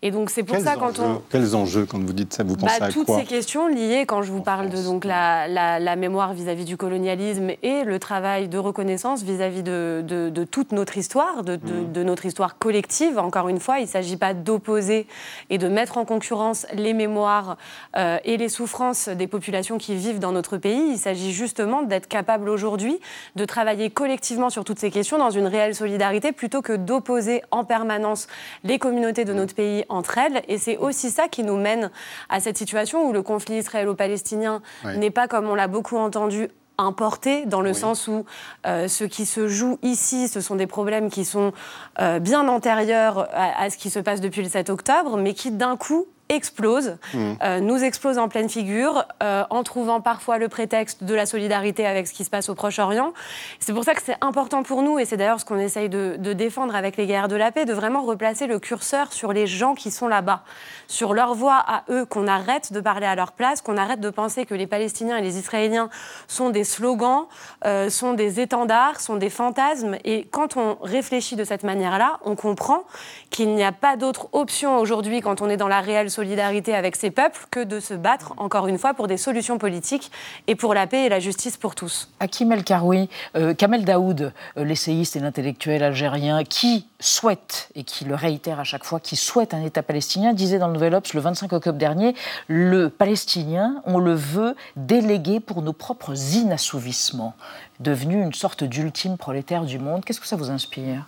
Et 0.01 0.11
donc 0.11 0.29
c'est 0.29 0.43
pour 0.43 0.57
ça 0.57 0.75
quand 0.75 0.99
on 0.99 1.21
quels 1.29 1.55
enjeux 1.55 1.85
quand 1.85 1.99
vous 1.99 2.13
dites 2.13 2.33
ça 2.33 2.43
vous 2.43 2.55
pensez 2.55 2.79
bah, 2.79 2.85
à 2.85 2.91
toutes 2.91 3.07
quoi 3.07 3.19
ces 3.19 3.25
questions 3.25 3.67
liées 3.67 4.05
quand 4.05 4.21
je 4.21 4.31
vous 4.31 4.41
parle 4.41 4.69
de 4.69 4.81
donc 4.83 5.05
la, 5.05 5.47
la, 5.47 5.95
mémoire 5.95 6.33
vis-à-vis 6.33 6.65
du 6.65 6.77
colonialisme 6.77 7.49
et 7.63 7.83
le 7.83 7.97
travail 7.97 8.47
de 8.47 8.57
reconnaissance 8.59 9.23
vis-à-vis 9.23 9.63
de, 9.63 10.03
de, 10.07 10.43
toute 10.43 10.71
notre 10.71 10.97
histoire, 10.97 11.43
de, 11.43 11.55
mmh. 11.55 11.91
de, 11.91 12.03
notre 12.03 12.25
histoire 12.27 12.59
collective. 12.59 13.17
Encore 13.17 13.49
une 13.49 13.59
fois, 13.59 13.79
il 13.79 13.83
ne 13.83 13.87
s'agit 13.87 14.17
pas 14.17 14.35
d'opposer 14.35 15.07
et 15.49 15.57
de 15.57 15.67
mettre 15.67 15.97
en 15.97 16.05
concurrence 16.05 16.67
les 16.73 16.93
mémoires 16.93 17.57
euh, 17.95 18.17
et 18.23 18.37
les 18.37 18.49
souffrances 18.49 19.09
des 19.09 19.27
populations 19.27 19.77
qui 19.77 19.95
vivent 19.95 20.19
dans 20.19 20.31
notre 20.31 20.57
pays. 20.57 20.91
Il 20.91 20.97
s'agit 20.97 21.33
justement 21.33 21.83
d'être 21.83 22.07
capable 22.07 22.49
aujourd'hui 22.49 22.99
de 23.35 23.45
travailler 23.45 23.89
collectivement 23.89 24.49
sur 24.49 24.63
toutes 24.63 24.79
ces 24.79 24.91
questions 24.91 25.17
dans 25.17 25.31
une 25.31 25.47
réelle 25.47 25.75
solidarité 25.75 26.31
plutôt 26.31 26.61
que 26.61 26.73
d'opposer 26.73 27.41
en 27.51 27.63
permanence 27.63 28.27
les 28.63 28.79
communautés 28.79 29.25
de 29.25 29.33
notre 29.33 29.55
pays 29.55 29.85
entre 29.89 30.17
elles. 30.17 30.41
Et 30.47 30.57
c'est 30.57 30.77
aussi 30.77 31.09
ça 31.09 31.27
qui 31.27 31.43
nous 31.43 31.57
mène 31.57 31.91
à 32.29 32.39
cette 32.39 32.57
situation 32.57 33.07
où 33.07 33.13
le 33.13 33.21
conflit 33.21 33.57
israélo-palestinien 33.57 34.61
n'est 34.95 35.11
pas, 35.11 35.27
comme 35.27 35.49
on 35.49 35.55
l'a 35.55 35.67
beaucoup 35.67 35.97
entendu, 35.97 36.49
importé, 36.77 37.45
dans 37.45 37.61
le 37.61 37.73
sens 37.73 38.07
où 38.07 38.25
euh, 38.65 38.87
ce 38.87 39.03
qui 39.03 39.25
se 39.25 39.47
joue 39.47 39.79
ici, 39.81 40.27
ce 40.27 40.41
sont 40.41 40.55
des 40.55 40.67
problèmes 40.67 41.09
qui 41.09 41.25
sont 41.25 41.51
euh, 41.99 42.19
bien 42.19 42.47
antérieurs 42.47 43.27
à, 43.33 43.63
à, 43.63 43.69
ce 43.69 43.77
qui 43.77 43.89
se 43.89 43.99
passe 43.99 44.21
depuis 44.21 44.43
le 44.43 44.49
7 44.49 44.69
octobre, 44.69 45.17
mais 45.17 45.33
qui 45.33 45.51
d'un 45.51 45.75
coup 45.75 46.05
explose, 46.29 46.97
mmh. 47.13 47.33
euh, 47.43 47.59
nous 47.59 47.83
explose 47.83 48.17
en 48.17 48.27
pleine 48.27 48.49
figure, 48.49 49.05
euh, 49.23 49.43
en 49.49 49.63
trouvant 49.63 50.01
parfois 50.01 50.37
le 50.37 50.49
prétexte 50.49 51.03
de 51.03 51.13
la 51.13 51.25
solidarité 51.25 51.85
avec 51.85 52.07
ce 52.07 52.13
qui 52.13 52.23
se 52.23 52.29
passe 52.29 52.49
au 52.49 52.55
Proche-Orient. 52.55 53.13
C'est 53.59 53.73
pour 53.73 53.83
ça 53.83 53.93
que 53.93 54.01
c'est 54.03 54.17
important 54.21 54.63
pour 54.63 54.81
nous, 54.81 54.99
et 54.99 55.05
c'est 55.05 55.17
d'ailleurs 55.17 55.39
ce 55.39 55.45
qu'on 55.45 55.59
essaye 55.59 55.89
de, 55.89 56.17
défendre 56.33 56.75
avec 56.75 56.97
les 56.97 57.07
guerres 57.07 57.29
de 57.29 57.35
la 57.35 57.51
paix, 57.51 57.65
de 57.65 57.73
vraiment 57.73 58.03
replacer 58.03 58.47
le 58.47 58.59
curseur 58.59 59.13
sur 59.13 59.33
les 59.33 59.47
gens 59.47 59.73
qui 59.73 59.91
sont 59.91 60.07
là-bas, 60.07 60.43
sur 60.87 61.13
leur 61.13 61.33
voix 61.33 61.55
à 61.55 61.83
eux, 61.89 62.05
qu'on 62.05 62.27
arrête 62.27 62.73
de 62.73 62.79
parler 62.79 63.07
à 63.07 63.15
leur 63.15 63.31
place, 63.31 63.61
qu'on 63.61 63.77
arrête 63.77 64.01
de 64.01 64.09
penser 64.09 64.45
que 64.45 64.53
les 64.53 64.67
Palestiniens 64.67 65.17
et 65.17 65.21
les 65.21 65.37
Israéliens 65.37 65.89
sont 66.27 66.49
des 66.49 66.63
slogans, 66.63 67.25
euh, 67.65 67.89
sont 67.89 68.13
des 68.13 68.39
étendards, 68.39 68.99
sont 68.99 69.15
des 69.15 69.29
fantasmes. 69.29 69.97
Et 70.03 70.27
quand 70.29 70.57
on 70.57 70.77
réfléchit 70.81 71.35
de 71.35 71.43
cette 71.43 71.63
manière-là, 71.63 72.19
on 72.25 72.35
comprend 72.35 72.83
qu'il 73.29 73.55
n'y 73.55 73.63
a 73.63 73.71
pas 73.71 73.95
d'autre 73.95 74.27
option 74.33 74.77
aujourd'hui 74.77 75.21
quand 75.21 75.41
on 75.41 75.49
est 75.49 75.57
dans 75.57 75.67
la 75.67 75.81
réelle 75.81 76.11
solidarité 76.17 76.73
avec 76.73 76.95
ces 76.95 77.11
peuples 77.11 77.45
que 77.51 77.63
de 77.63 77.79
se 77.79 77.93
battre, 77.93 78.33
encore 78.37 78.67
une 78.67 78.79
fois, 78.79 78.95
pour 78.95 79.05
des 79.05 79.17
solutions 79.17 79.59
politiques 79.59 80.11
et 80.47 80.55
pour 80.55 80.73
la 80.73 80.87
paix 80.87 81.05
et 81.05 81.09
la 81.09 81.19
justice 81.19 81.57
pour 81.57 81.75
tous. 81.75 82.09
Hakim 82.19 82.51
El 82.51 82.63
Karoui, 82.63 83.07
euh, 83.35 83.53
Kamel 83.53 83.85
Daoud, 83.85 84.33
euh, 84.57 84.63
l'essayiste 84.63 85.15
et 85.15 85.19
l'intellectuel 85.19 85.83
algérien, 85.83 86.43
qui 86.43 86.87
souhaite, 86.99 87.69
et 87.75 87.83
qui 87.83 88.03
le 88.05 88.15
réitère 88.15 88.59
à 88.59 88.63
chaque 88.63 88.83
fois, 88.83 88.99
qui 88.99 89.15
souhaite 89.15 89.53
un 89.53 89.63
État 89.63 89.83
palestinien, 89.83 90.33
disait 90.33 90.57
dans 90.57 90.65
le 90.67 90.73
Nouvel 90.73 90.95
Obs 90.95 91.13
le 91.13 91.21
25 91.21 91.53
octobre 91.53 91.77
dernier, 91.77 92.15
le 92.47 92.89
palestinien, 92.89 93.83
on 93.85 93.99
le 93.99 94.15
veut 94.15 94.55
délégué 94.75 95.39
pour 95.39 95.61
nos 95.61 95.73
propres 95.73 96.15
inassouvissements, 96.33 97.35
devenu 97.79 98.19
une 98.23 98.33
sorte 98.33 98.63
d'ultime 98.63 99.17
prolétaire 99.17 99.65
du 99.65 99.77
monde. 99.77 100.03
Qu'est-ce 100.03 100.19
que 100.19 100.27
ça 100.27 100.35
vous 100.35 100.49
inspire? 100.49 101.05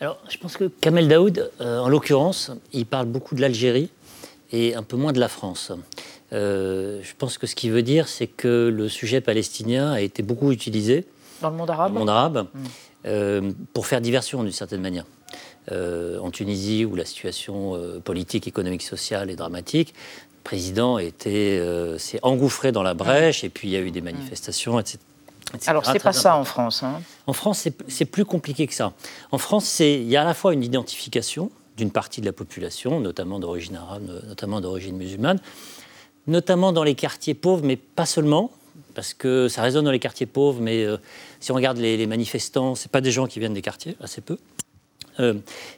Alors, 0.00 0.18
je 0.28 0.38
pense 0.38 0.56
que 0.56 0.64
Kamel 0.64 1.06
Daoud, 1.06 1.50
euh, 1.60 1.78
en 1.78 1.88
l'occurrence, 1.88 2.52
il 2.72 2.86
parle 2.86 3.06
beaucoup 3.06 3.34
de 3.34 3.40
l'Algérie, 3.40 3.90
et 4.52 4.74
un 4.74 4.82
peu 4.82 4.96
moins 4.96 5.12
de 5.12 5.20
la 5.20 5.28
France. 5.28 5.72
Euh, 6.32 7.00
je 7.02 7.12
pense 7.16 7.38
que 7.38 7.46
ce 7.46 7.54
qu'il 7.54 7.72
veut 7.72 7.82
dire, 7.82 8.08
c'est 8.08 8.26
que 8.26 8.70
le 8.72 8.88
sujet 8.88 9.20
palestinien 9.20 9.92
a 9.92 10.00
été 10.00 10.22
beaucoup 10.22 10.52
utilisé 10.52 11.06
dans 11.40 11.50
le 11.50 11.56
monde 11.56 11.70
arabe, 11.70 11.92
monde 11.92 12.10
arabe 12.10 12.46
hmm. 12.52 12.58
euh, 13.06 13.52
pour 13.72 13.86
faire 13.86 14.00
diversion 14.00 14.42
d'une 14.42 14.52
certaine 14.52 14.80
manière. 14.80 15.04
Euh, 15.70 16.18
en 16.20 16.30
Tunisie, 16.30 16.86
où 16.86 16.96
la 16.96 17.04
situation 17.04 17.78
politique, 18.02 18.48
économique, 18.48 18.82
sociale 18.82 19.30
est 19.30 19.36
dramatique, 19.36 19.94
le 20.38 20.42
président 20.42 20.98
s'est 20.98 22.20
engouffré 22.22 22.72
dans 22.72 22.82
la 22.82 22.94
brèche, 22.94 23.44
et 23.44 23.50
puis 23.50 23.68
il 23.68 23.72
y 23.72 23.76
a 23.76 23.80
eu 23.80 23.90
des 23.90 24.00
manifestations, 24.00 24.80
etc. 24.80 24.98
Alors, 25.66 25.84
c'est 25.84 26.02
pas 26.02 26.12
ça 26.12 26.36
en 26.36 26.44
France. 26.44 26.82
Hein. 26.82 27.00
En 27.26 27.32
France, 27.32 27.68
c'est 27.88 28.04
plus 28.04 28.24
compliqué 28.24 28.66
que 28.66 28.74
ça. 28.74 28.92
En 29.30 29.38
France, 29.38 29.80
il 29.80 30.08
y 30.08 30.16
a 30.16 30.22
à 30.22 30.24
la 30.24 30.34
fois 30.34 30.52
une 30.52 30.62
identification 30.62 31.50
d'une 31.78 31.90
partie 31.90 32.20
de 32.20 32.26
la 32.26 32.32
population, 32.32 33.00
notamment 33.00 33.38
d'origine 33.38 33.76
arabe, 33.76 34.22
notamment 34.26 34.60
d'origine 34.60 34.96
musulmane, 34.96 35.38
notamment 36.26 36.72
dans 36.72 36.82
les 36.82 36.94
quartiers 36.94 37.34
pauvres, 37.34 37.64
mais 37.64 37.76
pas 37.76 38.04
seulement, 38.04 38.50
parce 38.94 39.14
que 39.14 39.48
ça 39.48 39.62
résonne 39.62 39.84
dans 39.84 39.92
les 39.92 40.00
quartiers 40.00 40.26
pauvres, 40.26 40.60
mais 40.60 40.84
euh, 40.84 40.96
si 41.40 41.52
on 41.52 41.54
regarde 41.54 41.78
les, 41.78 42.06
manifestants, 42.06 42.74
ce 42.74 42.88
pas 42.88 43.00
des 43.00 43.12
gens 43.12 43.26
qui 43.26 43.38
viennent 43.38 43.54
des 43.54 43.62
quartiers, 43.62 43.96
assez 44.00 44.20
peu. 44.20 44.36
Euh, 45.20 45.34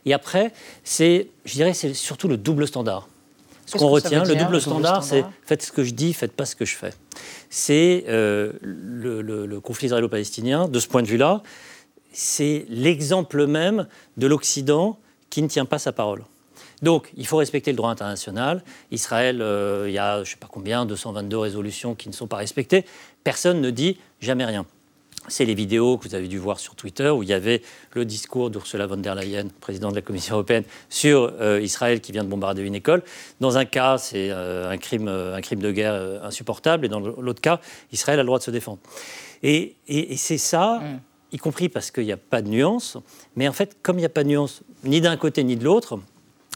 et 0.06 0.14
après, 0.14 0.52
c'est, 0.84 1.28
je 1.44 1.52
dirais, 1.52 1.74
c'est 1.74 1.92
surtout 1.94 2.28
le 2.28 2.38
double 2.38 2.66
standard. 2.66 3.08
Ce 3.66 3.76
qu'on 3.76 3.88
retient, 3.88 4.24
le 4.24 4.34
double 4.34 4.60
standard, 4.60 5.04
c'est 5.04 5.24
faites 5.44 5.62
ce 5.62 5.70
que 5.70 5.84
je 5.84 5.92
dis, 5.92 6.12
faites 6.12 6.32
pas 6.32 6.46
ce 6.46 6.56
que 6.56 6.64
je 6.64 6.74
fais. 6.74 6.92
C'est 7.50 8.04
euh, 8.08 8.52
le, 8.62 9.22
le, 9.22 9.60
conflit 9.60 9.86
israélo-palestinien, 9.86 10.66
de 10.66 10.80
ce 10.80 10.88
point 10.88 11.02
de 11.02 11.06
vue-là, 11.06 11.42
c'est 12.12 12.66
l'exemple 12.68 13.46
même 13.46 13.86
de 14.16 14.26
l'Occident 14.26 14.98
qui 15.30 15.42
ne 15.42 15.48
tient 15.48 15.64
pas 15.64 15.78
sa 15.78 15.92
parole. 15.92 16.24
Donc, 16.82 17.10
il 17.16 17.26
faut 17.26 17.36
respecter 17.36 17.70
le 17.70 17.76
droit 17.76 17.90
international. 17.90 18.62
Israël, 18.90 19.40
euh, 19.42 19.84
il 19.88 19.92
y 19.92 19.98
a, 19.98 20.16
je 20.16 20.20
ne 20.20 20.24
sais 20.24 20.36
pas 20.36 20.48
combien, 20.50 20.86
222 20.86 21.38
résolutions 21.38 21.94
qui 21.94 22.08
ne 22.08 22.14
sont 22.14 22.26
pas 22.26 22.36
respectées. 22.36 22.84
Personne 23.22 23.60
ne 23.60 23.70
dit 23.70 23.98
jamais 24.20 24.44
rien. 24.44 24.64
C'est 25.28 25.44
les 25.44 25.54
vidéos 25.54 25.98
que 25.98 26.08
vous 26.08 26.14
avez 26.14 26.28
dû 26.28 26.38
voir 26.38 26.58
sur 26.58 26.74
Twitter 26.74 27.10
où 27.10 27.22
il 27.22 27.28
y 27.28 27.34
avait 27.34 27.60
le 27.92 28.06
discours 28.06 28.48
d'Ursula 28.48 28.86
von 28.86 28.96
der 28.96 29.14
Leyen, 29.14 29.48
présidente 29.60 29.90
de 29.90 29.96
la 29.96 30.02
Commission 30.02 30.36
européenne, 30.36 30.64
sur 30.88 31.32
euh, 31.40 31.60
Israël 31.60 32.00
qui 32.00 32.10
vient 32.10 32.24
de 32.24 32.28
bombarder 32.28 32.62
une 32.62 32.74
école. 32.74 33.02
Dans 33.38 33.58
un 33.58 33.66
cas, 33.66 33.98
c'est 33.98 34.30
euh, 34.30 34.70
un, 34.70 34.78
crime, 34.78 35.08
un 35.08 35.40
crime 35.42 35.60
de 35.60 35.70
guerre 35.70 36.24
insupportable, 36.24 36.86
et 36.86 36.88
dans 36.88 37.00
l'autre 37.00 37.42
cas, 37.42 37.60
Israël 37.92 38.18
a 38.18 38.22
le 38.22 38.26
droit 38.26 38.38
de 38.38 38.44
se 38.44 38.50
défendre. 38.50 38.78
Et, 39.42 39.76
c'est 40.16 40.38
ça. 40.38 40.80
Mm 40.80 41.00
y 41.32 41.38
compris 41.38 41.68
parce 41.68 41.90
qu'il 41.90 42.04
n'y 42.04 42.12
a 42.12 42.16
pas 42.16 42.42
de 42.42 42.48
nuance. 42.48 42.96
Mais 43.36 43.48
en 43.48 43.52
fait, 43.52 43.76
comme 43.82 43.96
il 43.96 44.02
n'y 44.02 44.06
a 44.06 44.10
pas 44.10 44.24
de 44.24 44.28
nuance 44.28 44.62
ni 44.84 45.00
d'un 45.00 45.16
côté 45.16 45.44
ni 45.44 45.56
de 45.56 45.64
l'autre, 45.64 45.98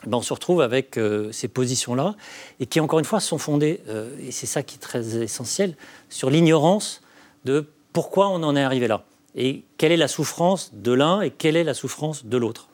ben 0.06 0.18
on 0.18 0.22
se 0.22 0.32
retrouve 0.32 0.60
avec 0.60 0.98
euh, 0.98 1.32
ces 1.32 1.48
positions-là, 1.48 2.14
et 2.60 2.66
qui, 2.66 2.80
encore 2.80 2.98
une 2.98 3.04
fois, 3.04 3.20
sont 3.20 3.38
fondées, 3.38 3.80
euh, 3.88 4.10
et 4.20 4.32
c'est 4.32 4.46
ça 4.46 4.62
qui 4.62 4.76
est 4.76 4.80
très 4.80 5.22
essentiel, 5.22 5.76
sur 6.10 6.30
l'ignorance 6.30 7.00
de 7.44 7.66
pourquoi 7.92 8.28
on 8.28 8.42
en 8.42 8.56
est 8.56 8.62
arrivé 8.62 8.86
là, 8.86 9.04
et 9.34 9.64
quelle 9.78 9.92
est 9.92 9.96
la 9.96 10.08
souffrance 10.08 10.72
de 10.74 10.92
l'un 10.92 11.20
et 11.22 11.30
quelle 11.30 11.56
est 11.56 11.64
la 11.64 11.74
souffrance 11.74 12.26
de 12.26 12.36
l'autre. 12.36 12.68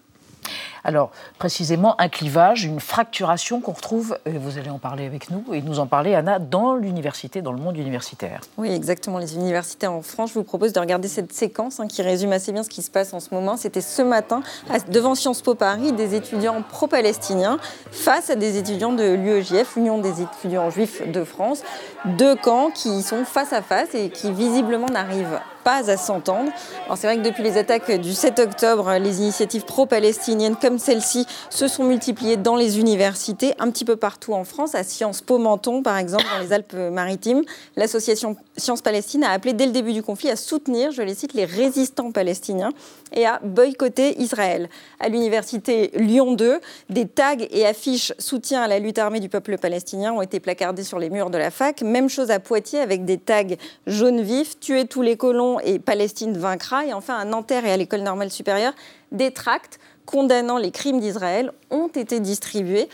Alors, 0.85 1.11
précisément, 1.39 1.95
un 2.01 2.09
clivage, 2.09 2.65
une 2.65 2.81
fracturation 2.81 3.61
qu'on 3.61 3.73
retrouve, 3.73 4.19
et 4.27 4.39
vous 4.39 4.59
allez 4.59 4.71
en 4.71 4.79
parler 4.79 5.07
avec 5.07 5.31
nous, 5.31 5.45
et 5.53 5.63
nous 5.63 5.79
en 5.79 5.87
parler, 5.87 6.15
Anna, 6.15 6.39
dans 6.39 6.75
l'université, 6.75 7.43
dans 7.43 7.53
le 7.53 7.59
monde 7.59 7.77
universitaire. 7.77 8.41
Oui, 8.57 8.73
exactement. 8.73 9.19
Les 9.19 9.35
universités 9.35 9.87
en 9.87 10.03
France, 10.03 10.31
je 10.31 10.35
vous 10.35 10.45
propose 10.45 10.73
de 10.73 10.81
regarder 10.81 11.09
cette 11.09 11.33
séquence 11.33 11.81
hein, 11.81 11.87
qui 11.87 12.03
résume 12.03 12.33
assez 12.33 12.53
bien 12.53 12.63
ce 12.63 12.71
qui 12.71 12.83
se 12.83 12.91
passe 12.91 13.13
en 13.13 13.21
ce 13.21 13.35
moment. 13.35 13.57
C'était 13.57 13.81
ce 13.81 14.03
matin, 14.03 14.43
devant 14.89 15.15
Sciences 15.15 15.43
Po 15.43 15.55
Paris, 15.55 15.93
des 15.93 16.15
étudiants 16.15 16.63
pro-palestiniens 16.63 17.59
face 17.91 18.31
à 18.31 18.37
des 18.37 18.59
étudiants 18.59 18.93
de 18.93 19.15
l'UEJF, 19.15 19.77
Union 19.77 19.99
des 19.99 20.23
étudiants 20.23 20.71
juifs 20.71 21.07
de 21.11 21.25
France. 21.25 21.63
Deux 22.05 22.35
camps 22.37 22.71
qui 22.71 23.03
sont 23.03 23.25
face 23.25 23.53
à 23.53 23.63
face 23.63 23.95
et 23.95 24.09
qui 24.11 24.33
visiblement 24.33 24.87
n'arrivent 24.87 25.41
pas 25.65 25.91
à 25.91 25.97
s'entendre. 25.97 26.51
Alors 26.87 26.97
c'est 26.97 27.07
vrai 27.07 27.17
que 27.19 27.23
depuis 27.23 27.43
les 27.43 27.59
attaques 27.59 27.91
du 27.91 28.13
7 28.13 28.39
octobre, 28.39 28.95
les 28.95 29.21
initiatives 29.21 29.65
pro-palestiniennes 29.65 30.57
comme 30.57 30.70
comme 30.71 30.79
celle-ci 30.79 31.27
se 31.49 31.67
sont 31.67 31.83
multipliées 31.83 32.37
dans 32.37 32.55
les 32.55 32.79
universités, 32.79 33.55
un 33.59 33.73
petit 33.73 33.85
peu 33.85 33.97
partout 33.97 34.35
en 34.35 34.45
France, 34.45 34.77
à 34.77 34.85
Sciences 34.85 35.21
Po 35.21 35.37
Menton 35.37 35.83
par 35.83 35.99
exemple, 35.99 36.23
dans 36.33 36.41
les 36.41 36.53
Alpes-Maritimes. 36.53 37.43
L'association 37.75 38.37
Sciences 38.57 38.81
Palestine 38.81 39.25
a 39.25 39.31
appelé 39.31 39.53
dès 39.53 39.67
le 39.67 39.73
début 39.73 39.93
du 39.93 40.05
conflit 40.05 40.31
à 40.31 40.37
soutenir, 40.37 40.93
je 40.93 41.03
les 41.03 41.17
cite, 41.17 41.35
les 41.35 41.45
résistants 41.45 42.13
palestiniens 42.13 42.71
et 43.13 43.27
à 43.27 43.41
boycotter 43.43 44.21
Israël. 44.21 44.69
À 45.01 45.09
l'université 45.09 45.91
Lyon 45.97 46.35
2, 46.35 46.61
des 46.89 47.09
tags 47.09 47.35
et 47.51 47.67
affiches 47.67 48.13
soutien 48.21 48.63
à 48.63 48.69
la 48.69 48.79
lutte 48.79 48.99
armée 48.99 49.19
du 49.19 49.29
peuple 49.29 49.59
palestinien 49.59 50.13
ont 50.13 50.23
été 50.23 50.39
placardés 50.39 50.85
sur 50.85 51.01
les 51.01 51.11
murs 51.11 51.31
de 51.31 51.39
la 51.39 51.51
fac. 51.51 51.83
Même 51.83 52.09
chose 52.09 52.31
à 52.31 52.39
Poitiers 52.39 52.79
avec 52.79 53.05
des 53.05 53.19
tags 53.19 53.43
jaune 53.89 54.21
vif, 54.21 54.61
tuer 54.61 54.85
tous 54.85 55.03
les 55.03 55.17
colons 55.17 55.59
et 55.59 55.81
Palestine 55.81 56.39
vaincra. 56.39 56.87
Et 56.87 56.93
enfin 56.93 57.17
à 57.17 57.25
Nanterre 57.25 57.67
et 57.67 57.73
à 57.73 57.77
l'école 57.77 58.03
normale 58.03 58.31
supérieure, 58.31 58.75
des 59.11 59.33
tracts 59.33 59.81
condamnant 60.11 60.59
les 60.59 60.73
crimes 60.73 60.99
d'Israël 60.99 61.53
ont 61.71 61.89
été 61.89 62.19
distribués. 62.19 62.89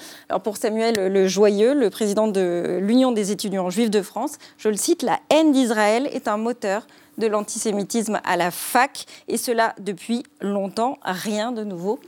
Pour 0.45 0.59
Samuel 0.59 1.11
Le 1.11 1.27
Joyeux, 1.27 1.75
le 1.75 1.89
président 1.89 2.29
de 2.29 2.79
l'Union 2.83 3.11
des 3.11 3.33
étudiants 3.33 3.71
juifs 3.71 3.91
de 3.91 4.03
France, 4.03 4.33
je 4.59 4.69
le 4.69 4.77
cite, 4.77 5.03
la 5.03 5.19
haine 5.31 5.53
d'Israël 5.53 6.09
est 6.13 6.29
un 6.29 6.37
moteur 6.37 6.87
de 7.17 7.27
l'antisémitisme 7.27 8.21
à 8.25 8.37
la 8.37 8.51
fac, 8.51 9.07
et 9.29 9.39
cela 9.39 9.75
depuis 9.81 10.25
longtemps, 10.43 10.99
rien 11.03 11.53
de 11.53 11.65
nouveau 11.65 11.99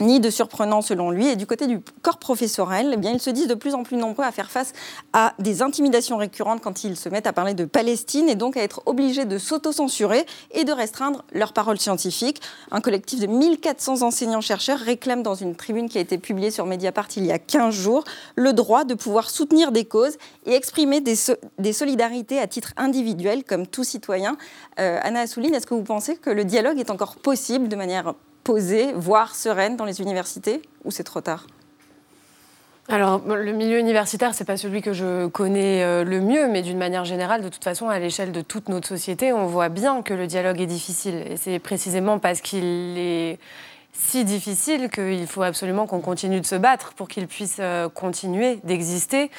ni 0.00 0.20
de 0.20 0.30
surprenant 0.30 0.82
selon 0.82 1.10
lui. 1.10 1.28
Et 1.28 1.36
du 1.36 1.46
côté 1.46 1.66
du 1.66 1.80
corps 2.02 2.18
professorel, 2.18 2.90
eh 2.94 2.96
bien, 2.96 3.12
ils 3.12 3.20
se 3.20 3.30
disent 3.30 3.48
de 3.48 3.54
plus 3.54 3.74
en 3.74 3.82
plus 3.82 3.96
nombreux 3.96 4.24
à 4.24 4.32
faire 4.32 4.50
face 4.50 4.72
à 5.12 5.34
des 5.38 5.62
intimidations 5.62 6.16
récurrentes 6.16 6.60
quand 6.62 6.84
ils 6.84 6.96
se 6.96 7.08
mettent 7.08 7.26
à 7.26 7.32
parler 7.32 7.54
de 7.54 7.64
Palestine 7.64 8.28
et 8.28 8.34
donc 8.34 8.56
à 8.56 8.62
être 8.62 8.82
obligés 8.86 9.24
de 9.24 9.38
s'auto-censurer 9.38 10.26
et 10.52 10.64
de 10.64 10.72
restreindre 10.72 11.24
leurs 11.32 11.52
paroles 11.52 11.78
scientifiques. 11.78 12.40
Un 12.70 12.80
collectif 12.80 13.20
de 13.20 13.26
1400 13.26 14.02
enseignants-chercheurs 14.02 14.78
réclame 14.78 15.22
dans 15.22 15.34
une 15.34 15.54
tribune 15.54 15.88
qui 15.88 15.98
a 15.98 16.00
été 16.00 16.18
publiée 16.18 16.50
sur 16.50 16.66
Mediapart 16.66 17.08
il 17.16 17.26
y 17.26 17.32
a 17.32 17.38
15 17.38 17.74
jours 17.74 18.04
le 18.36 18.52
droit 18.52 18.84
de 18.84 18.94
pouvoir 18.94 19.30
soutenir 19.30 19.72
des 19.72 19.84
causes 19.84 20.16
et 20.46 20.54
exprimer 20.54 21.00
des, 21.00 21.72
solidarités 21.72 22.38
à 22.38 22.46
titre 22.46 22.72
individuel 22.76 23.44
comme 23.44 23.66
tout 23.66 23.84
citoyen. 23.84 24.36
Euh, 24.78 24.98
Anna 25.02 25.20
Assouline, 25.20 25.54
est-ce 25.54 25.66
que 25.66 25.74
vous 25.74 25.82
pensez 25.82 26.16
que 26.16 26.30
le 26.30 26.44
dialogue 26.44 26.78
est 26.78 26.90
encore 26.90 27.16
possible 27.16 27.68
de 27.68 27.76
manière 27.76 28.14
voire 28.94 29.34
sereine 29.34 29.76
dans 29.76 29.84
les 29.84 30.00
universités 30.00 30.62
ou 30.84 30.90
c'est 30.90 31.04
trop 31.04 31.20
tard? 31.20 31.46
Alors, 32.90 33.20
le 33.26 33.52
milieu 33.52 33.78
universitaire, 33.78 34.32
c'est 34.32 34.46
pas 34.46 34.56
celui 34.56 34.80
que 34.80 34.94
je 34.94 35.26
connais 35.26 35.84
euh, 35.84 36.04
le 36.04 36.22
mieux, 36.22 36.48
mais 36.48 36.62
d'une 36.62 36.78
manière 36.78 37.04
générale, 37.04 37.42
de 37.42 37.50
toute 37.50 37.62
façon, 37.62 37.90
à 37.90 37.98
l'échelle 37.98 38.32
de 38.32 38.40
toute 38.40 38.70
notre 38.70 38.88
société, 38.88 39.30
on 39.30 39.44
voit 39.44 39.68
bien 39.68 40.00
que 40.00 40.14
le 40.14 40.26
dialogue 40.26 40.58
est 40.62 40.66
difficile. 40.66 41.22
Et 41.30 41.36
c'est 41.36 41.58
précisément 41.58 42.18
parce 42.18 42.40
qu'il 42.40 42.96
est 42.96 43.38
si 43.92 44.24
difficile 44.24 44.88
qu'il 44.88 45.26
faut 45.26 45.42
absolument 45.42 45.86
qu'on 45.86 46.00
continue 46.00 46.40
de 46.40 46.46
se 46.46 46.54
battre 46.54 46.94
pour 46.94 47.08
qu'il 47.08 47.26
puisse 47.26 47.58
euh, 47.60 47.90
continuer 47.90 48.58
d'exister. 48.64 49.30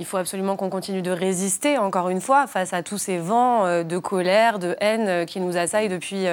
Il 0.00 0.06
faut 0.06 0.16
absolument 0.16 0.56
qu'on 0.56 0.70
continue 0.70 1.02
de 1.02 1.12
résister, 1.12 1.78
encore 1.78 2.08
une 2.08 2.20
fois, 2.20 2.48
face 2.48 2.72
à 2.72 2.82
tous 2.82 2.98
ces 2.98 3.18
vents 3.18 3.66
euh, 3.66 3.84
de 3.84 3.98
colère, 3.98 4.58
de 4.58 4.74
haine 4.80 5.26
qui 5.26 5.38
nous 5.38 5.56
assaillent 5.56 5.88
depuis 5.88 6.26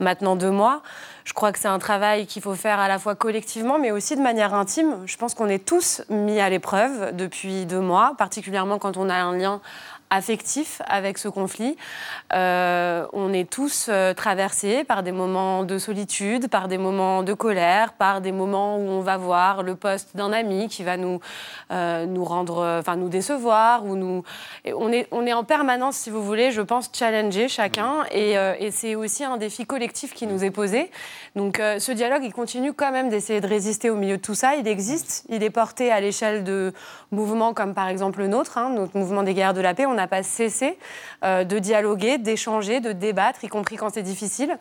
maintenant 0.00 0.34
deux 0.34 0.50
mois. 0.50 0.82
Je 1.30 1.32
crois 1.32 1.52
que 1.52 1.60
c'est 1.60 1.68
un 1.68 1.78
travail 1.78 2.26
qu'il 2.26 2.42
faut 2.42 2.56
faire 2.56 2.80
à 2.80 2.88
la 2.88 2.98
fois 2.98 3.14
collectivement, 3.14 3.78
mais 3.78 3.92
aussi 3.92 4.16
de 4.16 4.20
manière 4.20 4.52
intime. 4.52 4.96
Je 5.06 5.16
pense 5.16 5.34
qu'on 5.34 5.46
est 5.46 5.64
tous 5.64 6.02
mis 6.10 6.40
à 6.40 6.50
l'épreuve 6.50 7.14
depuis 7.14 7.66
deux 7.66 7.78
mois, 7.78 8.14
particulièrement 8.18 8.80
quand 8.80 8.96
on 8.96 9.08
a 9.08 9.14
un 9.14 9.36
lien 9.36 9.60
affectif 10.10 10.82
avec 10.86 11.18
ce 11.18 11.28
conflit. 11.28 11.76
Euh, 12.34 13.06
on 13.12 13.32
est 13.32 13.48
tous 13.48 13.86
euh, 13.88 14.12
traversés 14.12 14.82
par 14.82 15.04
des 15.04 15.12
moments 15.12 15.62
de 15.62 15.78
solitude, 15.78 16.48
par 16.48 16.66
des 16.66 16.78
moments 16.78 17.22
de 17.22 17.32
colère, 17.32 17.92
par 17.92 18.20
des 18.20 18.32
moments 18.32 18.76
où 18.76 18.88
on 18.88 19.00
va 19.00 19.16
voir 19.16 19.62
le 19.62 19.76
poste 19.76 20.16
d'un 20.16 20.32
ami 20.32 20.68
qui 20.68 20.82
va 20.82 20.96
nous, 20.96 21.20
euh, 21.70 22.06
nous 22.06 22.24
rendre, 22.24 22.78
enfin 22.80 22.96
nous 22.96 23.08
décevoir, 23.08 23.86
ou 23.86 23.94
nous. 23.94 24.24
on 24.66 24.92
est, 24.92 25.06
on 25.12 25.24
est 25.26 25.32
en 25.32 25.44
permanence, 25.44 25.96
si 25.96 26.10
vous 26.10 26.24
voulez, 26.24 26.50
je 26.50 26.62
pense, 26.62 26.90
challenger 26.92 27.48
chacun, 27.48 28.04
et, 28.10 28.32
et 28.32 28.70
c'est 28.72 28.96
aussi 28.96 29.24
un 29.24 29.36
défi 29.36 29.64
collectif 29.64 30.12
qui 30.12 30.26
nous 30.26 30.42
est 30.44 30.50
posé. 30.50 30.90
Donc 31.36 31.56
ce 31.56 31.92
dialogue, 31.92 32.22
il 32.24 32.32
continue 32.32 32.72
quand 32.72 32.92
même 32.92 33.08
d'essayer 33.08 33.40
de 33.40 33.46
résister 33.46 33.90
au 33.90 33.96
milieu 33.96 34.16
de 34.16 34.22
tout 34.22 34.34
ça. 34.34 34.56
Il 34.56 34.66
existe, 34.66 35.24
il 35.28 35.42
est 35.42 35.50
porté 35.50 35.90
à 35.90 36.00
l'échelle 36.00 36.44
de 36.44 36.72
mouvements 37.10 37.54
comme 37.54 37.74
par 37.74 37.88
exemple 37.88 38.20
le 38.20 38.28
nôtre, 38.28 38.58
hein, 38.58 38.70
notre 38.70 38.96
mouvement 38.96 39.22
des 39.22 39.34
guerres 39.34 39.54
de 39.54 39.60
la 39.60 39.74
paix. 39.74 39.86
On 39.86 39.94
n'a 39.94 40.06
pas 40.06 40.22
cessé 40.22 40.78
euh, 41.24 41.44
de 41.44 41.58
dialoguer, 41.58 42.18
d'échanger, 42.18 42.80
de 42.80 42.92
débattre, 42.92 43.44
y 43.44 43.48
compris 43.48 43.76
quand 43.76 43.90
c'est 43.90 44.02
difficile. 44.02 44.58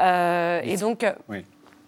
Euh, 0.00 0.60
et 0.62 0.76
donc. 0.76 1.04
Euh, 1.04 1.12
oui. 1.28 1.44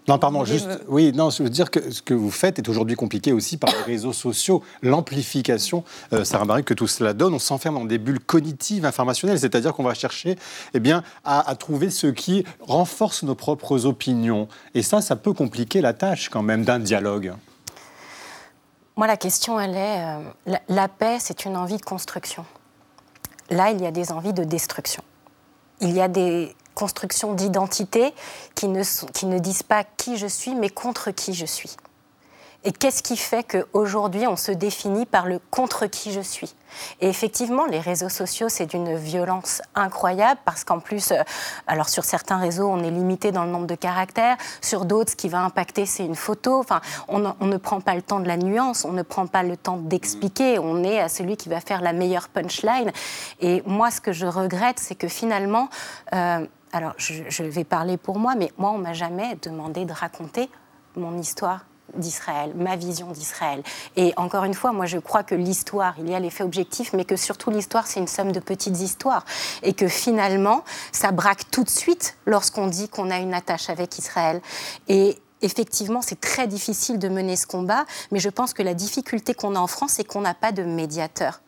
Non, 0.08 0.18
pardon, 0.18 0.42
juste, 0.46 0.66
oui, 0.88 1.12
non, 1.14 1.28
je 1.28 1.42
veux 1.42 1.50
dire 1.50 1.70
que 1.70 1.90
ce 1.90 2.00
que 2.00 2.14
vous 2.14 2.30
faites 2.30 2.58
est 2.58 2.66
aujourd'hui 2.70 2.96
compliqué 2.96 3.32
aussi 3.32 3.58
par 3.58 3.70
les 3.70 3.82
réseaux 3.82 4.14
sociaux, 4.14 4.62
l'amplification, 4.82 5.84
euh, 6.14 6.24
Sarah 6.24 6.46
Marie, 6.46 6.64
que 6.64 6.72
tout 6.72 6.86
cela 6.86 7.12
donne. 7.12 7.34
On 7.34 7.38
s'enferme 7.38 7.74
dans 7.74 7.84
des 7.84 7.98
bulles 7.98 8.20
cognitives, 8.20 8.86
informationnelles, 8.86 9.38
c'est-à-dire 9.38 9.74
qu'on 9.74 9.82
va 9.82 9.92
chercher 9.92 10.38
eh 10.72 10.80
bien, 10.80 11.02
à, 11.26 11.54
trouver 11.56 11.90
ce 11.90 12.06
qui 12.06 12.44
renforce 12.60 13.22
nos 13.22 13.34
propres 13.34 13.84
opinions. 13.84 14.48
Et 14.74 14.82
ça, 14.82 15.02
ça 15.02 15.14
peut 15.14 15.34
compliquer 15.34 15.82
la 15.82 15.92
tâche 15.92 16.30
quand 16.30 16.42
même 16.42 16.64
d'un 16.64 16.78
dialogue. 16.78 17.34
Moi, 18.96 19.06
la 19.06 19.18
question, 19.18 19.60
elle 19.60 19.76
est, 19.76 20.58
la 20.68 20.88
paix, 20.88 21.18
c'est 21.20 21.44
une 21.44 21.56
envie 21.56 21.76
de 21.76 21.84
construction. 21.84 22.46
Là, 23.50 23.72
il 23.72 23.82
y 23.82 23.86
a 23.86 23.90
des 23.90 24.10
envies 24.10 24.32
de 24.32 24.44
destruction. 24.44 25.02
Il 25.82 25.90
y 25.90 26.00
a 26.00 26.08
des 26.08 26.56
constructions 26.78 27.34
d'identité 27.34 28.14
qui 28.54 28.68
ne, 28.68 28.84
qui 29.12 29.26
ne 29.26 29.40
disent 29.40 29.64
pas 29.64 29.82
qui 29.82 30.16
je 30.16 30.28
suis, 30.28 30.54
mais 30.54 30.70
contre 30.70 31.10
qui 31.10 31.34
je 31.34 31.44
suis. 31.44 31.76
Et 32.64 32.72
qu'est-ce 32.72 33.02
qui 33.02 33.16
fait 33.16 33.44
qu'aujourd'hui, 33.44 34.26
on 34.26 34.36
se 34.36 34.52
définit 34.52 35.06
par 35.06 35.26
le 35.26 35.40
contre 35.50 35.86
qui 35.86 36.12
je 36.12 36.20
suis? 36.20 36.54
Et 37.00 37.08
effectivement, 37.08 37.66
les 37.66 37.80
réseaux 37.80 38.08
sociaux, 38.08 38.48
c'est 38.48 38.66
d'une 38.66 38.96
violence 38.96 39.62
incroyable 39.74 40.40
parce 40.44 40.64
qu'en 40.64 40.80
plus, 40.80 41.12
euh, 41.12 41.22
alors 41.66 41.88
sur 41.88 42.04
certains 42.04 42.36
réseaux, 42.36 42.68
on 42.68 42.82
est 42.82 42.90
limité 42.90 43.32
dans 43.32 43.44
le 43.44 43.50
nombre 43.50 43.66
de 43.66 43.74
caractères. 43.74 44.36
Sur 44.60 44.84
d'autres, 44.84 45.12
ce 45.12 45.16
qui 45.16 45.28
va 45.28 45.40
impacter, 45.40 45.86
c'est 45.86 46.04
une 46.04 46.16
photo. 46.16 46.58
Enfin, 46.58 46.80
on, 47.08 47.18
ne 47.18 47.56
prend 47.56 47.80
pas 47.80 47.94
le 47.94 48.02
temps 48.02 48.20
de 48.20 48.28
la 48.28 48.36
nuance, 48.36 48.84
on 48.84 48.92
ne 48.92 49.02
prend 49.02 49.26
pas 49.26 49.42
le 49.42 49.56
temps 49.56 49.78
d'expliquer. 49.78 50.58
On 50.58 50.82
est 50.84 51.00
à 51.00 51.08
celui 51.08 51.36
qui 51.36 51.48
va 51.48 51.60
faire 51.60 51.80
la 51.80 51.92
meilleure 51.92 52.28
punchline. 52.28 52.92
Et 53.40 53.62
moi, 53.66 53.90
ce 53.90 54.00
que 54.00 54.12
je 54.12 54.26
regrette, 54.26 54.78
c'est 54.78 54.96
que 54.96 55.08
finalement, 55.08 55.68
euh, 56.12 56.44
alors 56.72 56.94
je, 56.98 57.42
vais 57.42 57.64
parler 57.64 57.96
pour 57.96 58.18
moi, 58.18 58.34
mais 58.36 58.52
moi, 58.58 58.70
on 58.70 58.78
m'a 58.78 58.92
jamais 58.92 59.36
demandé 59.42 59.84
de 59.84 59.92
raconter 59.92 60.48
mon 60.96 61.18
histoire 61.18 61.64
d'Israël, 61.94 62.52
ma 62.54 62.76
vision 62.76 63.10
d'Israël. 63.10 63.62
Et 63.96 64.12
encore 64.16 64.44
une 64.44 64.52
fois, 64.52 64.72
moi 64.72 64.84
je 64.84 64.98
crois 64.98 65.22
que 65.22 65.34
l'histoire, 65.34 65.94
il 65.98 66.10
y 66.10 66.14
a 66.14 66.20
l'effet 66.20 66.44
objectif, 66.44 66.92
mais 66.92 67.06
que 67.06 67.16
surtout 67.16 67.50
l'histoire, 67.50 67.86
c'est 67.86 68.00
une 68.00 68.08
somme 68.08 68.32
de 68.32 68.40
petites 68.40 68.78
histoires. 68.80 69.24
Et 69.62 69.72
que 69.72 69.88
finalement, 69.88 70.64
ça 70.92 71.12
braque 71.12 71.50
tout 71.50 71.64
de 71.64 71.70
suite 71.70 72.16
lorsqu'on 72.26 72.66
dit 72.66 72.88
qu'on 72.88 73.10
a 73.10 73.18
une 73.18 73.32
attache 73.32 73.70
avec 73.70 73.98
Israël. 73.98 74.42
Et 74.88 75.18
effectivement, 75.40 76.02
c'est 76.02 76.20
très 76.20 76.46
difficile 76.46 76.98
de 76.98 77.08
mener 77.08 77.36
ce 77.36 77.46
combat, 77.46 77.86
mais 78.10 78.18
je 78.18 78.28
pense 78.28 78.52
que 78.52 78.62
la 78.62 78.74
difficulté 78.74 79.32
qu'on 79.32 79.54
a 79.54 79.58
en 79.58 79.66
France, 79.66 79.92
c'est 79.92 80.04
qu'on 80.04 80.20
n'a 80.20 80.34
pas 80.34 80.52
de 80.52 80.64
médiateur 80.64 81.40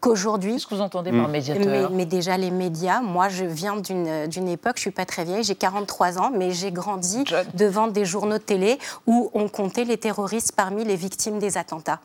qu'aujourd'hui. 0.00 0.54
Qu'est-ce 0.54 0.66
que 0.66 0.74
vous 0.74 0.80
entendez 0.80 1.10
par 1.10 1.28
hmm. 1.28 1.32
médiateur 1.32 1.90
mais, 1.90 2.06
déjà, 2.06 2.36
les 2.36 2.50
médias, 2.50 3.00
moi, 3.00 3.28
je 3.28 3.44
viens 3.44 3.76
d'une 3.76 4.48
époque, 4.48 4.76
je 4.76 4.80
ne 4.80 4.82
suis 4.82 4.90
pas 4.90 5.04
très 5.04 5.24
vieille, 5.24 5.44
j'ai 5.44 5.54
43 5.54 6.18
ans, 6.18 6.30
mais 6.34 6.52
j'ai 6.52 6.72
grandi 6.72 7.24
devant 7.54 7.88
des 7.88 8.04
journaux 8.04 8.38
de 8.38 8.42
télé 8.42 8.78
où 9.06 9.30
on 9.34 9.48
comptait 9.48 9.84
les 9.84 9.96
terroristes 9.96 10.52
parmi 10.56 10.84
les 10.84 10.96
victimes 10.96 11.38
des 11.38 11.58
attentats 11.58 12.00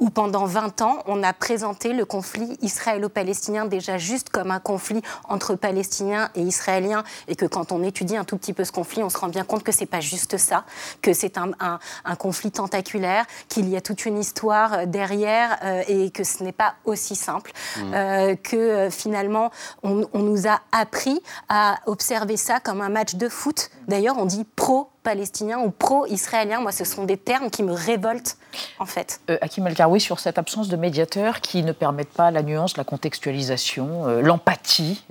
où 0.00 0.10
pendant 0.10 0.46
20 0.46 0.82
ans, 0.82 0.98
on 1.06 1.22
a 1.22 1.32
présenté 1.32 1.92
le 1.92 2.04
conflit 2.04 2.58
israélo-palestinien 2.62 3.66
déjà 3.66 3.98
juste 3.98 4.30
comme 4.30 4.50
un 4.50 4.58
conflit 4.58 5.02
entre 5.28 5.54
Palestiniens 5.54 6.30
et 6.34 6.40
Israéliens, 6.40 7.04
et 7.28 7.36
que 7.36 7.46
quand 7.46 7.70
on 7.70 7.82
étudie 7.82 8.16
un 8.16 8.24
tout 8.24 8.36
petit 8.36 8.54
peu 8.54 8.64
ce 8.64 8.72
conflit, 8.72 9.02
on 9.02 9.10
se 9.10 9.18
rend 9.18 9.28
bien 9.28 9.44
compte 9.44 9.62
que 9.62 9.72
c'est 9.72 9.86
pas 9.86 10.00
juste 10.00 10.38
ça, 10.38 10.64
que 11.02 11.12
c'est 11.12 11.38
un, 11.38 11.52
un, 11.60 12.16
conflit 12.16 12.50
tentaculaire, 12.50 13.26
qu'il 13.48 13.68
y 13.68 13.76
a 13.76 13.80
toute 13.80 14.06
une 14.06 14.18
histoire 14.18 14.72
euh, 14.72 14.86
derrière, 14.86 15.58
euh, 15.64 15.82
et 15.86 16.10
que 16.10 16.24
ce 16.24 16.42
n'est 16.42 16.52
pas 16.52 16.74
aussi 16.84 17.14
simple, 17.14 17.52
mmh. 17.76 17.94
euh, 17.94 18.36
que 18.36 18.88
finalement, 18.90 19.50
on, 19.82 20.06
on 20.12 20.20
nous 20.20 20.48
a 20.48 20.60
appris 20.72 21.22
à 21.48 21.78
observer 21.86 22.36
ça 22.36 22.60
comme 22.60 22.80
un 22.80 22.88
match 22.88 23.14
de 23.14 23.28
foot. 23.28 23.70
D'ailleurs, 23.86 24.16
on 24.18 24.24
dit 24.24 24.46
pro 24.56 24.90
palestinien 25.02 25.58
ou 25.60 25.70
pro-israélien. 25.70 26.60
Moi, 26.60 26.72
ce 26.72 26.84
sont 26.84 27.04
des 27.04 27.16
termes 27.16 27.50
qui 27.50 27.62
me 27.62 27.72
révoltent, 27.72 28.36
en 28.78 28.86
fait. 28.86 29.20
Euh, 29.30 29.38
Hakim 29.40 29.66
El 29.66 30.00
sur 30.00 30.20
cette 30.20 30.38
absence 30.38 30.68
de 30.68 30.76
médiateurs 30.76 31.40
qui 31.40 31.62
ne 31.62 31.72
permettent 31.72 32.12
pas 32.12 32.30
la 32.30 32.42
nuance, 32.42 32.76
la 32.76 32.84
contextualisation, 32.84 34.06
euh, 34.06 34.20
l'empathie. 34.20 35.02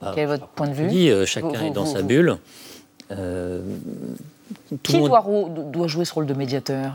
Bah, 0.00 0.12
Quel 0.14 0.24
est 0.24 0.26
votre 0.26 0.46
point 0.46 0.68
de 0.68 0.74
vue 0.74 0.88
dit, 0.88 1.10
euh, 1.10 1.26
Chacun 1.26 1.66
est 1.66 1.70
dans 1.70 1.86
sa 1.86 2.02
bulle. 2.02 2.38
qui 4.82 4.98
doit, 4.98 5.24
doit, 5.48 5.86
jouer 5.86 6.04
ce 6.04 6.14
rôle 6.14 6.26
de 6.26 6.34
médiateur 6.34 6.92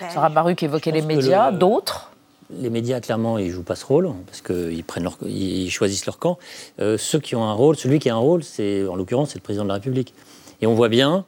ben, 0.00 0.10
Sarah 0.10 0.28
Baruch 0.28 0.62
évoquait 0.62 0.90
les 0.90 1.02
médias, 1.02 1.52
d'autres 1.52 2.10
les 2.50 2.68
médias, 2.68 3.00
clairement, 3.00 3.38
ils 3.38 3.50
jouent 3.50 3.62
pas 3.62 3.74
ce 3.74 3.86
rôle 3.86 4.12
parce 4.26 4.42
qu'ils 4.42 4.84
prennent 4.84 5.04
leur, 5.04 5.16
ils 5.24 5.70
choisissent 5.70 6.04
leur 6.04 6.18
camp. 6.18 6.38
ceux 6.78 7.18
qui 7.18 7.34
ont 7.34 7.44
un 7.44 7.54
rôle, 7.54 7.74
celui 7.74 7.98
qui 7.98 8.10
a 8.10 8.14
un 8.14 8.18
rôle, 8.18 8.44
c'est 8.44 8.86
en 8.86 8.96
l'occurrence, 8.96 9.30
c'est 9.30 9.38
le 9.38 9.42
président 9.42 9.64
de 9.64 9.68
la 9.68 9.74
République. 9.74 10.14
Et 10.60 10.66
on 10.66 10.74
voit 10.74 10.88
bien 10.88 11.24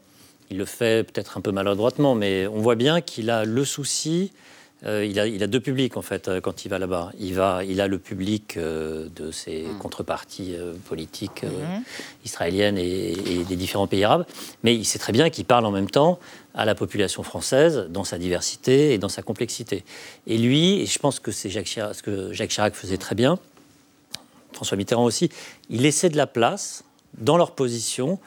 Il 0.50 0.58
le 0.58 0.64
fait 0.64 1.06
peut-être 1.10 1.38
un 1.38 1.40
peu 1.40 1.52
maladroitement, 1.52 2.14
mais 2.14 2.46
on 2.46 2.60
voit 2.60 2.76
bien 2.76 3.00
qu'il 3.00 3.30
a 3.30 3.44
le 3.44 3.64
souci 3.64 4.32
euh, 4.84 5.06
il, 5.06 5.18
a, 5.18 5.46
deux 5.46 5.60
publics 5.60 5.96
en 5.96 6.02
fait 6.02 6.28
euh, 6.28 6.40
quand 6.42 6.66
il 6.66 6.68
va 6.68 6.78
là-bas. 6.78 7.10
Il, 7.18 7.34
va, 7.34 7.64
il 7.64 7.80
a 7.80 7.88
le 7.88 7.98
public 7.98 8.56
euh, 8.56 9.08
de 9.16 9.30
ses 9.30 9.62
hmm. 9.62 9.78
contreparties 9.78 10.54
politiques 10.86 11.44
hmm. 11.44 11.82
israéliennes 12.24 12.76
et, 12.76 13.44
des 13.48 13.56
différents 13.56 13.86
pays 13.86 14.04
arabes, 14.04 14.26
mais 14.62 14.74
il 14.74 14.84
sait 14.84 14.98
très 14.98 15.12
bien 15.12 15.30
qu'il 15.30 15.44
parle 15.44 15.64
en 15.64 15.70
même 15.70 15.88
temps 15.90 16.18
à 16.54 16.64
la 16.64 16.74
population 16.74 17.22
française 17.22 17.86
dans 17.90 18.04
sa 18.04 18.18
diversité 18.18 18.92
et 18.92 18.98
dans 18.98 19.08
sa 19.08 19.22
complexité. 19.22 19.84
Et 20.26 20.36
lui, 20.36 20.80
et 20.80 20.86
je 20.86 20.98
pense 20.98 21.20
que 21.20 21.30
c'est 21.30 21.48
Jacques 21.48 21.68
ce 21.68 22.02
que 22.02 22.32
Jacques 22.32 22.50
Chirac 22.50 22.74
faisait 22.74 22.98
très 22.98 23.14
bien, 23.14 23.38
François 24.52 24.76
Mitterrand 24.76 25.04
aussi, 25.04 25.30
il 25.68 25.82
laissait 25.82 26.08
de 26.08 26.16
la 26.16 26.26
place 26.26 26.84
dans 27.18 27.36
leur 27.36 27.52
position 27.52 28.18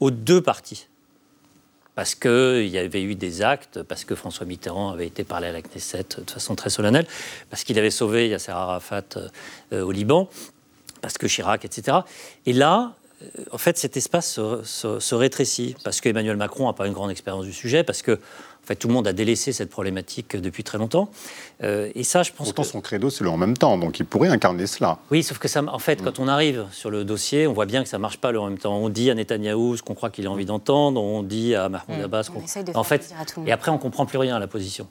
aux 0.00 0.10
deux 0.10 0.40
partis 0.40 0.88
parce 1.96 2.14
qu'il 2.14 2.68
y 2.68 2.76
avait 2.76 3.02
eu 3.02 3.14
des 3.14 3.40
actes, 3.40 3.82
parce 3.82 4.04
que 4.04 4.14
François 4.14 4.44
Mitterrand 4.44 4.90
avait 4.90 5.06
été 5.06 5.24
parlé 5.24 5.48
à 5.48 5.52
la 5.52 5.62
Knesset 5.62 6.04
de 6.26 6.30
façon 6.30 6.54
très 6.54 6.68
solennelle, 6.68 7.06
parce 7.48 7.64
qu'il 7.64 7.78
avait 7.78 7.90
sauvé 7.90 8.28
Yasser 8.28 8.52
Arafat 8.52 9.02
euh, 9.72 9.82
au 9.82 9.92
Liban, 9.92 10.28
parce 11.00 11.16
que 11.16 11.26
Chirac, 11.26 11.64
etc. 11.64 11.98
Et 12.44 12.52
là, 12.52 12.92
euh, 13.22 13.44
en 13.50 13.56
fait, 13.56 13.78
cet 13.78 13.96
espace 13.96 14.34
se, 14.34 15.14
rétrécit, 15.14 15.74
parce 15.84 16.02
qu'Emmanuel 16.02 16.36
Macron 16.36 16.66
n'a 16.66 16.74
pas 16.74 16.86
une 16.86 16.92
grande 16.92 17.10
expérience 17.10 17.46
du 17.46 17.54
sujet, 17.54 17.82
parce 17.82 18.02
que 18.02 18.20
en 18.66 18.68
fait, 18.68 18.74
tout 18.74 18.88
le 18.88 18.94
monde 18.94 19.06
a 19.06 19.12
délaissé 19.12 19.52
cette 19.52 19.70
problématique 19.70 20.34
depuis 20.34 20.64
très 20.64 20.76
longtemps. 20.76 21.08
Euh, 21.62 21.88
et 21.94 22.02
ça, 22.02 22.24
je 22.24 22.32
pense 22.32 22.48
Pourtant, 22.48 22.64
son 22.64 22.80
credo, 22.80 23.10
c'est 23.10 23.22
le 23.22 23.30
en 23.30 23.36
même 23.36 23.56
temps, 23.56 23.78
donc 23.78 24.00
il 24.00 24.04
pourrait 24.04 24.28
incarner 24.28 24.66
cela. 24.66 24.98
Oui, 25.12 25.22
sauf 25.22 25.38
que 25.38 25.46
ça, 25.46 25.62
en 25.62 25.78
fait, 25.78 26.02
quand 26.02 26.18
on 26.18 26.26
arrive 26.26 26.64
sur 26.72 26.90
le 26.90 27.04
dossier, 27.04 27.46
on 27.46 27.52
voit 27.52 27.66
bien 27.66 27.84
que 27.84 27.88
ça 27.88 27.98
ne 27.98 28.02
marche 28.02 28.16
pas 28.18 28.32
le 28.32 28.40
en 28.40 28.48
même 28.48 28.58
temps. 28.58 28.76
On 28.76 28.88
dit 28.88 29.08
à 29.08 29.14
Netanyahou 29.14 29.76
ce 29.76 29.84
qu'on 29.84 29.94
croit 29.94 30.10
qu'il 30.10 30.26
a 30.26 30.32
envie 30.32 30.46
d'entendre, 30.46 31.00
on 31.00 31.22
dit 31.22 31.54
à 31.54 31.68
Mahmoud 31.68 32.00
mm. 32.00 32.04
Abbas 32.04 32.24
qu'on... 32.24 32.74
En 32.74 32.82
fait, 32.82 33.14
et 33.46 33.52
après, 33.52 33.70
on 33.70 33.78
comprend 33.78 34.04
plus 34.04 34.18
rien 34.18 34.34
à 34.34 34.40
la 34.40 34.48
position. 34.48 34.88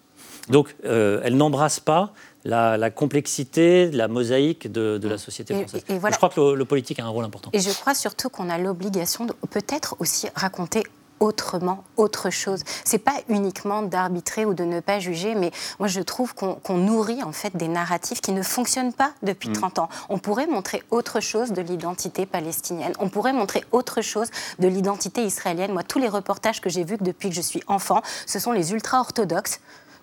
Donc, 0.47 0.73
euh, 0.85 1.19
elle 1.25 1.35
n'embrasse 1.35 1.81
pas 1.81 2.13
la, 2.45 2.89
complexité, 2.91 3.91
la 3.91 4.07
mosaïque 4.07 4.71
de, 4.71 5.01
la 5.03 5.17
société 5.17 5.53
française. 5.53 5.83
Je 5.89 6.15
crois 6.15 6.29
que 6.29 6.39
le, 6.39 6.55
le, 6.55 6.63
politique 6.65 6.99
a 6.99 7.03
un 7.03 7.09
rôle 7.09 7.25
important. 7.25 7.49
Et 7.51 7.59
je 7.59 7.71
crois 7.71 7.93
surtout 7.93 8.29
qu'on 8.29 8.49
a 8.49 8.57
l'obligation 8.57 9.25
de 9.25 9.33
peut-être 9.49 9.97
aussi 9.99 10.27
raconter 10.33 10.83
autrement, 11.19 11.83
autre 11.97 12.29
chose. 12.29 12.63
C'est 12.83 12.99
pas 12.99 13.15
uniquement 13.29 13.81
d'arbitrer 13.81 14.45
ou 14.45 14.53
de 14.53 14.63
ne 14.63 14.79
pas 14.79 14.99
juger, 14.99 15.35
mais 15.35 15.51
moi 15.79 15.87
je 15.87 16.01
trouve 16.01 16.33
qu'on 16.35 16.77
nourrit 16.77 17.23
en 17.23 17.31
fait 17.31 17.55
des 17.55 17.67
narratifs 17.67 18.21
qui 18.21 18.31
ne 18.31 18.41
fonctionnent 18.41 18.93
pas 18.93 19.11
depuis 19.23 19.51
30 19.51 19.77
mm. 19.77 19.81
ans. 19.81 19.89
On 20.09 20.17
pourrait 20.17 20.47
montrer 20.47 20.83
autre 20.91 21.19
chose 21.19 21.51
de 21.51 21.61
l'identité 21.61 22.25
palestinienne. 22.25 22.93
On 22.99 23.09
pourrait 23.09 23.33
montrer 23.33 23.63
autre 23.71 24.01
chose 24.01 24.29
de 24.59 24.67
l'identité 24.67 25.23
israélienne. 25.23 25.71
Moi, 25.71 25.83
tous 25.83 25.99
les 25.99 26.09
reportages 26.09 26.61
que 26.61 26.69
j'ai 26.69 26.83
vus 26.83 26.97
depuis 26.99 27.29
que 27.29 27.35
je 27.35 27.41
suis 27.41 27.61
enfant, 27.67 28.01
ce 28.25 28.39
sont 28.39 28.51
les 28.51 28.73
ultra-orthodoxes. 28.73 29.59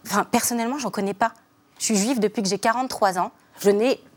Enfin, 0.07 0.25
personnellement, 0.25 0.79
j'en 0.79 0.90
connais 0.90 1.14
pas. 1.14 1.33
Je 1.79 1.85
suis 1.87 1.96
juive 1.96 2.20
depuis 2.20 2.42
que 2.42 2.48
j'ai 2.48 2.59
43 2.59 3.18
ans. 3.18 3.33
Je, 3.61 3.70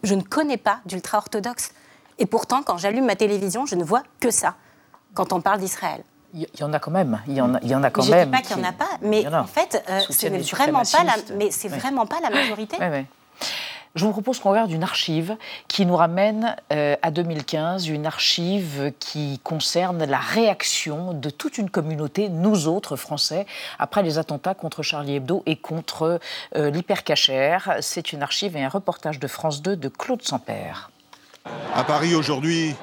je 0.03 0.15
ne 0.15 0.21
connais 0.21 0.57
pas 0.57 0.79
d'ultra-orthodoxes. 0.85 1.71
Et 2.17 2.25
pourtant, 2.25 2.63
quand 2.63 2.77
j'allume 2.77 3.05
ma 3.05 3.15
télévision, 3.15 3.65
je 3.65 3.75
ne 3.75 3.83
vois 3.83 4.03
que 4.19 4.31
ça 4.31 4.55
quand 5.13 5.33
on 5.33 5.41
parle 5.41 5.59
d'Israël. 5.59 6.03
Il 6.35 6.47
y 6.59 6.63
en 6.63 6.73
a 6.73 6.79
quand 6.79 6.91
même. 6.91 7.21
Il 7.27 7.33
y 7.33 7.41
en 7.41 7.55
a, 7.55 7.59
il 7.61 7.69
y 7.69 7.75
en 7.75 7.83
a 7.83 7.89
quand 7.89 8.01
je 8.01 8.11
même. 8.11 8.19
Je 8.21 8.25
ne 8.25 8.35
dis 8.35 8.41
pas 8.41 8.47
qu'il 8.47 8.57
n'y 8.57 8.67
en 8.67 8.69
a 8.69 8.73
pas, 8.73 8.89
mais 9.01 9.27
en, 9.27 9.45
fait, 9.45 9.83
euh, 9.89 10.01
c'est 10.09 10.29
vraiment 10.29 10.83
pas 10.83 11.03
la, 11.03 11.13
mais 11.35 11.49
c'est 11.49 11.69
vraiment 11.69 12.05
pas 12.05 12.19
la 12.21 12.29
majorité. 12.29 12.77
Je 13.95 14.03
vous 14.03 14.11
propose 14.11 14.39
qu'on 14.39 14.49
regarde 14.49 14.71
une 14.71 14.83
archive 14.83 15.37
qui 15.69 15.85
nous 15.85 15.95
ramène 15.95 16.57
euh, 16.73 16.97
à 17.01 17.11
2015, 17.11 17.87
une 17.87 18.05
archive 18.05 18.91
qui 18.99 19.39
concerne 19.41 20.03
la 20.03 20.17
réaction 20.17 21.13
de 21.13 21.29
toute 21.29 21.57
une 21.57 21.69
communauté, 21.69 22.27
nous 22.27 22.67
autres 22.67 22.97
Français, 22.97 23.45
après 23.79 24.03
les 24.03 24.17
attentats 24.17 24.53
contre 24.53 24.83
Charlie 24.83 25.15
Hebdo 25.15 25.43
et 25.45 25.55
contre 25.55 26.19
euh, 26.57 26.69
l'hypercachère. 26.71 27.77
C'est 27.79 28.11
une 28.11 28.21
archive 28.21 28.57
et 28.57 28.63
un 28.63 28.69
reportage 28.69 29.17
de 29.17 29.27
France 29.27 29.61
2 29.61 29.77
de 29.77 29.87
Claude 29.87 30.23
Sampère. 30.23 30.91
À 31.73 31.85
Paris 31.85 32.15
aujourd'hui, 32.15 32.75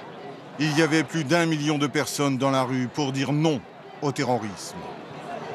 il 0.59 0.77
y 0.77 0.83
avait 0.83 1.05
plus 1.05 1.25
d'un 1.25 1.47
million 1.47 1.79
de 1.79 1.87
personnes 1.87 2.39
dans 2.39 2.51
la 2.51 2.63
rue 2.63 2.89
pour 2.89 3.13
dire 3.13 3.33
non 3.33 3.61
au 4.03 4.13
terrorisme 4.13 4.77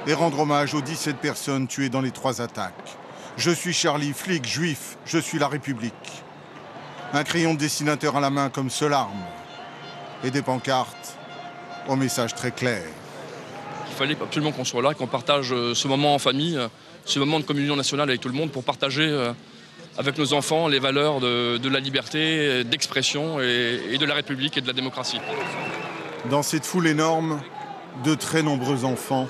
et 0.08 0.14
rendre 0.14 0.40
hommage 0.40 0.74
aux 0.74 0.82
17 0.82 1.18
personnes 1.18 1.68
tuées 1.68 1.90
dans 1.90 2.02
les 2.02 2.12
trois 2.12 2.42
attaques. 2.42 2.98
Je 3.36 3.52
suis 3.52 3.74
Charlie, 3.74 4.14
flic, 4.14 4.46
juif, 4.46 4.98
je 5.06 5.18
suis 5.18 5.38
la 5.38 5.48
République. 5.48 5.94
Un 7.14 7.24
crayon 7.24 7.54
de 7.54 7.60
dessinateur 7.60 8.16
à 8.16 8.22
la 8.22 8.30
main 8.30 8.50
comme 8.50 8.70
seule 8.70 8.94
arme 8.94 9.24
et 10.24 10.32
des 10.32 10.42
pancartes 10.42 11.18
au 11.88 11.96
message 11.96 12.34
très 12.34 12.52
clair. 12.52 12.84
Il 13.90 13.96
fallait 13.96 14.18
absolument 14.22 14.52
qu'on 14.52 14.66
soit 14.66 14.82
là, 14.82 14.94
qu'on 14.94 15.08
partage 15.08 15.54
euh, 15.54 15.74
ce 15.74 15.88
moment 15.88 16.16
en 16.16 16.20
famille, 16.20 16.58
euh, 16.58 16.68
ce 17.06 17.20
moment 17.20 17.40
de 17.40 17.46
communion 17.46 17.76
nationale 17.76 18.10
avec 18.10 18.22
tout 18.22 18.28
le 18.28 18.34
monde 18.34 18.52
pour 18.52 18.64
partager 18.64 19.08
euh, 19.08 19.34
avec 19.98 20.18
nos 20.18 20.34
enfants 20.34 20.68
les 20.68 20.80
valeurs 20.80 21.20
de, 21.20 21.70
la 21.70 21.80
liberté, 21.80 22.64
d'expression 22.64 23.40
et, 23.40 23.98
de 23.98 24.06
la 24.06 24.14
République 24.14 24.58
et 24.58 24.62
de 24.62 24.68
la 24.68 24.74
démocratie. 24.74 25.20
Dans 26.30 26.44
cette 26.44 26.66
foule 26.66 26.88
énorme, 26.88 27.40
de 28.04 28.16
très 28.16 28.44
nombreux 28.44 28.86
enfants, 28.86 29.28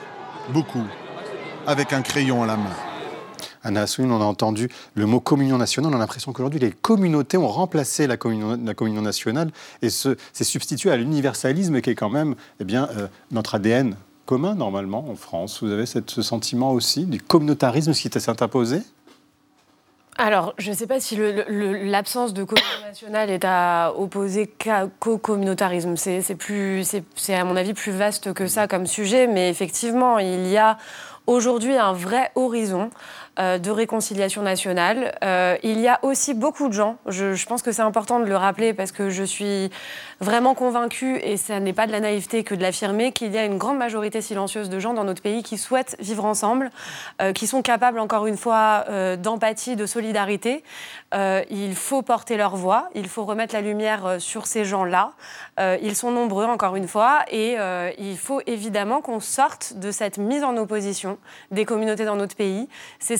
beaucoup, 0.50 0.84
avec 1.66 1.94
un 1.94 2.02
crayon 2.02 2.44
à 2.44 2.48
la 2.48 2.58
main. 2.58 2.76
Anna 3.64 3.82
Assoun, 3.82 4.12
on 4.12 4.22
a 4.22 4.26
entendu 4.26 4.70
le 4.96 5.06
mot 5.06 5.20
communion 5.20 5.58
nationale. 5.58 5.92
On 5.92 5.96
a 5.96 6.00
l'impression 6.00 6.32
qu'aujourd'hui, 6.32 6.60
les 6.60 6.72
communautés 6.72 7.38
ont 7.38 7.48
remplacé 7.48 8.08
la 8.08 8.16
communion, 8.16 8.58
la 8.64 8.74
communion 8.74 9.02
nationale 9.02 9.52
et 9.82 9.90
s'est 9.90 10.16
substitué 10.34 10.90
à 10.92 10.96
l'universalisme 10.96 11.82
qui 11.82 11.90
est 11.90 11.96
quand 11.96 12.10
même 12.10 12.36
eh 12.60 12.64
bien, 12.64 12.88
euh, 12.98 13.08
notre 13.32 13.56
ADN 13.56 13.96
commun 14.26 14.56
normalement 14.56 15.10
en 15.10 15.16
France. 15.16 15.64
Vous 15.64 15.72
avez 15.72 15.86
ce 15.86 16.22
sentiment 16.22 16.72
aussi 16.72 17.06
du 17.06 17.20
communautarisme 17.20 17.94
qui 17.94 18.10
s'est 18.10 18.42
imposé? 18.42 18.82
Alors, 20.18 20.56
je 20.58 20.72
ne 20.72 20.76
sais 20.76 20.88
pas 20.88 21.00
si 21.00 21.16
l'absence 21.16 22.34
de 22.34 22.44
communauté 22.44 22.82
nationale 22.88 23.30
est 23.30 23.46
à 23.46 23.94
opposer 23.96 24.52
qu'au 25.00 25.18
communautarisme. 25.18 25.96
C'est 25.96 27.36
à 27.36 27.44
mon 27.44 27.56
avis 27.56 27.74
plus 27.74 27.92
vaste 27.92 28.34
que 28.34 28.48
ça 28.48 28.68
comme 28.68 28.88
sujet, 28.88 29.28
mais 29.28 29.50
effectivement, 29.50 30.18
il 30.18 30.48
y 30.48 30.58
a 30.58 30.78
aujourd'hui 31.28 31.76
un 31.76 31.94
vrai 31.94 32.32
horizon 32.36 32.90
de 33.38 33.72
réconciliation 33.72 34.42
nationale. 34.42 35.16
Euh, 35.24 35.58
il 35.64 35.80
y 35.80 35.88
a 35.88 36.00
aussi 36.02 36.34
beaucoup 36.34 36.68
de 36.68 36.74
gens, 36.74 36.98
je, 37.06 37.46
pense 37.46 37.62
que 37.62 37.72
c'est 37.72 37.82
important 37.82 38.20
de 38.20 38.26
le 38.26 38.36
rappeler 38.36 38.74
parce 38.74 38.92
que 38.92 39.10
je 39.10 39.24
suis 39.24 39.70
vraiment 40.20 40.56
convaincue, 40.56 41.18
et 41.18 41.38
ce 41.38 41.54
n'est 41.54 41.74
pas 41.74 41.86
de 41.86 41.92
la 41.92 42.00
naïveté 42.00 42.44
que 42.44 42.56
de 42.56 42.62
l'affirmer, 42.62 43.12
qu'il 43.12 43.32
y 43.32 43.38
a 43.38 43.46
une 43.46 43.58
grande 43.58 43.78
majorité 43.78 44.22
silencieuse 44.22 44.70
de 44.70 44.80
gens 44.80 44.94
dans 44.94 45.04
notre 45.04 45.22
pays 45.22 45.44
qui 45.44 45.58
souhaitent 45.58 45.96
vivre 46.00 46.26
ensemble, 46.26 46.72
euh, 47.22 47.32
qui 47.32 47.46
sont 47.46 47.62
capables, 47.62 48.00
encore 48.00 48.26
une 48.26 48.38
fois, 48.38 48.86
d'empathie, 49.18 49.76
de 49.76 49.86
solidarité. 49.86 50.64
il 51.14 51.76
faut 51.76 52.02
porter 52.02 52.38
leur 52.38 52.56
voix, 52.56 52.90
il 52.96 53.08
faut 53.08 53.26
remettre 53.26 53.54
la 53.54 53.62
lumière 53.62 54.16
sur 54.20 54.48
ces 54.48 54.66
gens-là. 54.66 55.14
ils 55.60 55.96
sont 55.96 56.12
nombreux, 56.12 56.46
encore 56.46 56.76
une 56.76 56.88
fois, 56.88 57.20
et 57.32 57.58
il 57.98 58.18
faut 58.18 58.42
évidemment 58.48 59.02
qu'on 59.02 59.20
sorte 59.20 59.74
de 59.76 59.92
cette 59.92 60.18
mise 60.18 60.44
en 60.44 60.58
opposition 60.58 61.18
des 61.52 61.66
communautés 61.66 62.06
dans 62.06 62.16
notre 62.16 62.36
pays. 62.36 62.68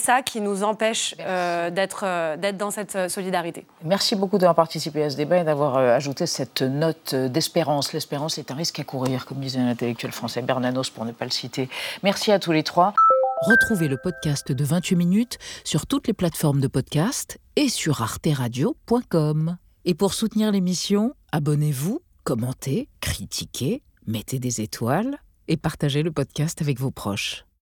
Ça 0.08 0.22
qui 0.22 0.40
nous 0.40 0.64
empêche 0.64 1.16
euh, 1.20 1.70
euh, 2.04 2.38
d'être 2.38 2.58
dans 2.58 2.72
cette 2.72 2.96
euh, 2.96 3.10
solidarité. 3.10 3.66
Merci 3.84 4.16
beaucoup 4.16 4.38
d'avoir 4.38 4.56
participé 4.56 5.04
à 5.04 5.10
ce 5.10 5.18
débat 5.18 5.40
et 5.40 5.44
d'avoir 5.44 5.78
ajouté 5.78 6.26
cette 6.26 6.62
note 6.62 7.14
d'espérance. 7.14 7.92
L'espérance 7.92 8.38
est 8.38 8.50
un 8.52 8.56
risque 8.56 8.80
à 8.80 8.84
courir, 8.86 9.26
comme 9.26 9.40
disait 9.40 9.60
un 9.60 9.68
intellectuel 9.68 10.14
français, 10.14 10.42
Bernanos, 10.42 10.90
pour 10.90 11.04
ne 11.04 11.12
pas 11.12 11.26
le 11.26 11.32
citer. 11.32 11.68
Merci 12.04 12.32
à 12.32 12.40
tous 12.40 12.54
les 12.54 12.64
trois. 12.64 12.94
Retrouvez 13.42 13.88
le 13.88 13.98
podcast 13.98 14.52
de 14.52 14.64
28 14.64 14.96
minutes 14.96 15.38
sur 15.66 15.86
toutes 15.86 16.08
les 16.08 16.14
plateformes 16.14 16.62
de 16.62 16.68
podcast 16.68 17.38
et 17.56 17.68
sur 17.68 18.02
arteradio.com. 18.02 19.58
Et 19.86 19.94
pour 19.94 20.14
soutenir 20.14 20.52
l'émission, 20.52 21.14
abonnez-vous, 21.34 22.02
commentez, 22.24 22.88
critiquez, 23.02 23.84
mettez 24.06 24.40
des 24.40 24.62
étoiles 24.62 25.18
et 25.50 25.58
partagez 25.58 26.02
le 26.02 26.12
podcast 26.12 26.62
avec 26.62 26.80
vos 26.80 26.92
proches. 26.92 27.47